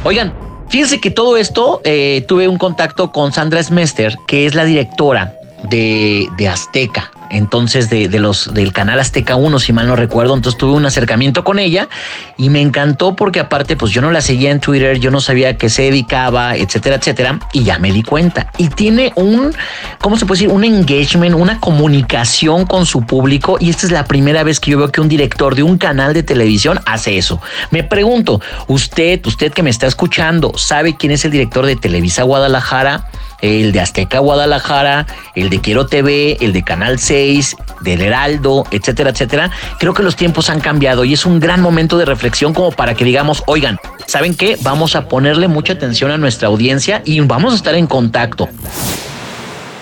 Oigan, 0.03 0.33
fíjense 0.71 1.01
que 1.01 1.11
todo 1.11 1.37
esto 1.37 1.81
eh, 1.85 2.25
tuve 2.27 2.49
un 2.49 2.57
contacto 2.57 3.13
con 3.13 3.33
Sandra 3.33 3.63
Smester, 3.63 4.17
que 4.27 4.47
es 4.47 4.55
la 4.55 4.65
directora 4.65 5.35
de, 5.65 6.27
de 6.39 6.49
Azteca. 6.49 7.11
Entonces, 7.31 7.89
de, 7.89 8.09
los 8.19 8.53
del 8.53 8.73
canal 8.73 8.99
Azteca 8.99 9.37
1, 9.37 9.59
si 9.61 9.73
mal 9.73 9.87
no 9.87 9.97
recuerdo. 9.97 10.35
Entonces 10.35 10.59
tuve 10.59 10.73
un 10.73 10.85
acercamiento 10.85 11.45
con 11.45 11.59
ella 11.59 11.89
y 12.37 12.51
me 12.51 12.61
encantó 12.61 13.15
porque 13.15 13.41
aparte, 13.41 13.77
pues 13.77 13.93
yo 13.93 14.03
no 14.03 14.11
la 14.11 14.21
seguía 14.21 14.51
en 14.51 14.61
Twitter, 14.61 14.99
yo 14.99 15.11
no 15.11 15.21
sabía 15.21 15.51
a 15.51 15.57
qué 15.57 15.71
se 15.71 15.83
dedicaba, 15.83 16.57
etcétera, 16.57 16.97
etcétera. 16.97 17.39
Y 17.53 17.63
ya 17.63 17.79
me 17.79 17.93
di 17.93 18.03
cuenta. 18.03 18.51
Y 18.59 18.69
tiene 18.69 19.13
un, 19.15 19.55
¿cómo 20.01 20.17
se 20.17 20.27
puede 20.27 20.41
decir? 20.41 20.55
Un 20.55 20.65
engagement, 20.65 21.35
una 21.37 21.61
comunicación 21.61 22.67
con 22.67 22.85
su 22.85 23.03
público. 23.07 23.57
Y 23.61 23.71
esta 23.71 23.87
es 23.87 23.93
la 23.93 24.05
primera 24.05 24.43
vez 24.43 24.59
que 24.59 24.73
yo 24.73 24.79
veo 24.79 24.91
que 24.91 25.01
un 25.01 25.09
director 25.09 25.55
de 25.55 25.63
un 25.63 25.79
canal 25.79 26.13
de 26.13 26.23
televisión 26.23 26.81
hace 26.85 27.17
eso. 27.17 27.41
Me 27.71 27.85
pregunto, 27.85 28.41
usted, 28.67 29.25
usted 29.25 29.53
que 29.53 29.63
me 29.63 29.71
está 29.71 29.87
escuchando, 29.87 30.53
¿sabe 30.57 30.97
quién 30.97 31.13
es 31.13 31.25
el 31.25 31.31
director 31.31 31.65
de 31.65 31.77
Televisa 31.77 32.25
Guadalajara? 32.25 33.07
el 33.43 33.73
de 33.73 33.81
Azteca 33.81 34.19
Guadalajara, 34.19 35.07
el 35.35 35.51
de 35.51 35.61
Quiero 35.61 35.87
TV, 35.87 36.37
el 36.41 36.53
de 36.53 36.63
Canal 36.63 36.99
6, 37.21 37.57
del 37.83 38.01
Heraldo, 38.01 38.65
etcétera, 38.71 39.11
etcétera. 39.11 39.51
Creo 39.79 39.93
que 39.93 40.03
los 40.03 40.17
tiempos 40.17 40.49
han 40.49 40.61
cambiado 40.61 41.05
y 41.05 41.13
es 41.13 41.27
un 41.27 41.39
gran 41.39 41.61
momento 41.61 41.99
de 41.99 42.07
reflexión 42.07 42.55
como 42.55 42.73
para 42.73 42.95
que 42.95 43.05
digamos, 43.05 43.43
oigan, 43.47 43.79
¿saben 44.07 44.35
qué? 44.35 44.57
Vamos 44.63 44.97
a 44.97 45.07
ponerle 45.07 45.47
mucha 45.47 45.75
atención 45.75 46.11
a 46.11 46.17
nuestra 46.17 46.49
audiencia 46.49 47.03
y 47.05 47.21
vamos 47.21 47.53
a 47.53 47.57
estar 47.57 47.75
en 47.75 47.87
contacto. 47.87 48.49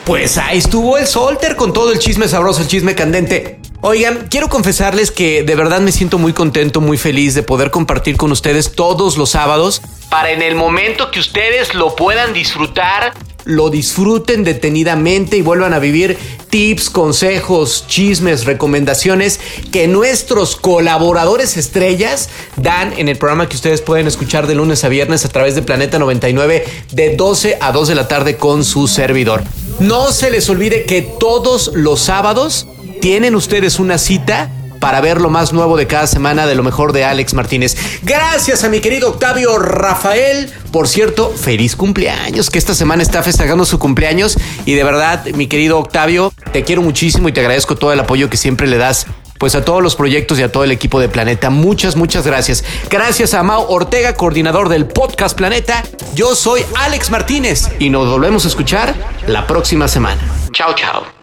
Pues 0.05 0.37
ahí 0.37 0.59
estuvo 0.59 0.99
el 0.99 1.07
Solter 1.07 1.55
con 1.55 1.73
todo 1.73 1.93
el 1.93 2.01
chisme 2.01 2.27
sabroso, 2.27 2.63
el 2.63 2.67
chisme 2.67 2.97
candente. 2.97 3.61
Oigan, 3.83 4.27
quiero 4.29 4.49
confesarles 4.49 5.13
que 5.13 5.45
de 5.45 5.55
verdad 5.55 5.81
me 5.81 5.93
siento 5.93 6.19
muy 6.19 6.33
contento, 6.33 6.81
muy 6.81 6.99
feliz 6.99 7.35
de 7.35 7.45
poder 7.45 7.71
compartir 7.71 8.17
con 8.17 8.33
ustedes 8.33 8.73
todos 8.73 9.17
los 9.17 9.31
sábados 9.31 9.81
para 10.11 10.31
en 10.31 10.43
el 10.43 10.55
momento 10.55 11.11
que 11.11 11.21
ustedes 11.21 11.75
lo 11.75 11.95
puedan 11.95 12.33
disfrutar, 12.33 13.13
lo 13.49 13.71
disfruten 13.71 14.45
detenidamente 14.45 15.39
y 15.39 15.43
vuelvan 15.43 15.73
a 15.73 15.79
vivir 15.79 16.19
tips, 16.51 16.91
consejos, 16.91 17.87
chismes, 17.89 18.45
recomendaciones 18.45 19.41
que 19.73 19.89
nuestros 19.89 20.55
colaboradores 20.55 21.57
estrellas 21.57 22.29
dan 22.57 22.93
en 22.93 23.09
el 23.09 23.17
programa 23.17 23.49
que 23.49 23.57
ustedes 23.57 23.81
pueden 23.81 24.07
escuchar 24.07 24.47
de 24.47 24.55
lunes 24.55 24.85
a 24.85 24.91
viernes 24.91 25.25
a 25.25 25.31
través 25.31 25.55
de 25.55 25.63
Planeta 25.63 25.99
99 25.99 26.67
de 26.93 27.17
12 27.17 27.57
a 27.59 27.73
2 27.73 27.89
de 27.89 27.95
la 27.95 28.07
tarde 28.07 28.37
con 28.37 28.65
su 28.65 28.87
servidor. 28.87 29.43
No 29.81 30.13
se 30.13 30.31
les 30.31 30.51
olvide 30.51 30.85
que 30.85 31.01
todos 31.01 31.71
los 31.73 32.01
sábados 32.01 32.67
tienen 33.01 33.35
ustedes 33.35 33.81
una 33.81 33.97
cita 33.97 34.51
para 34.81 35.01
ver 35.01 35.21
lo 35.21 35.31
más 35.31 35.53
nuevo 35.53 35.77
de 35.77 35.87
cada 35.87 36.07
semana 36.07 36.47
de 36.47 36.55
lo 36.55 36.63
mejor 36.63 36.93
de 36.93 37.05
Alex 37.05 37.35
Martínez. 37.35 37.77
Gracias 38.03 38.65
a 38.65 38.69
mi 38.69 38.81
querido 38.81 39.11
Octavio 39.11 39.59
Rafael. 39.59 40.51
Por 40.73 40.89
cierto, 40.89 41.31
feliz 41.31 41.77
cumpleaños, 41.77 42.51
que 42.51 42.59
esta 42.59 42.75
semana 42.75 43.03
está 43.03 43.23
festejando 43.23 43.65
su 43.65 43.79
cumpleaños. 43.79 44.37
Y 44.65 44.75
de 44.75 44.85
verdad, 44.85 45.25
mi 45.35 45.47
querido 45.47 45.79
Octavio, 45.79 46.33
te 46.53 46.65
quiero 46.65 46.83
muchísimo 46.83 47.29
y 47.29 47.33
te 47.33 47.41
agradezco 47.41 47.77
todo 47.77 47.93
el 47.93 48.01
apoyo 48.01 48.31
que 48.31 48.37
siempre 48.37 48.67
le 48.67 48.79
das. 48.79 49.07
Pues 49.39 49.55
a 49.55 49.65
todos 49.65 49.83
los 49.83 49.95
proyectos 49.95 50.39
y 50.41 50.43
a 50.43 50.51
todo 50.51 50.65
el 50.65 50.73
equipo 50.73 50.99
de 50.99 51.09
Planeta, 51.09 51.49
muchas, 51.49 51.95
muchas 51.95 52.27
gracias. 52.27 52.65
Gracias 52.91 53.35
a 53.35 53.43
Mau 53.45 53.67
Ortega, 53.69 54.15
coordinador 54.15 54.69
del 54.69 54.87
podcast 54.87 55.37
Planeta. 55.37 55.85
Yo 56.15 56.35
soy 56.35 56.65
Alex 56.75 57.11
Martínez 57.11 57.69
y 57.79 57.89
nos 57.89 58.11
volvemos 58.11 58.45
a 58.45 58.49
escuchar 58.49 58.95
la 59.29 59.47
próxima 59.47 59.87
semana. 59.87 60.21
Chao, 60.53 60.75
chao. 60.75 61.18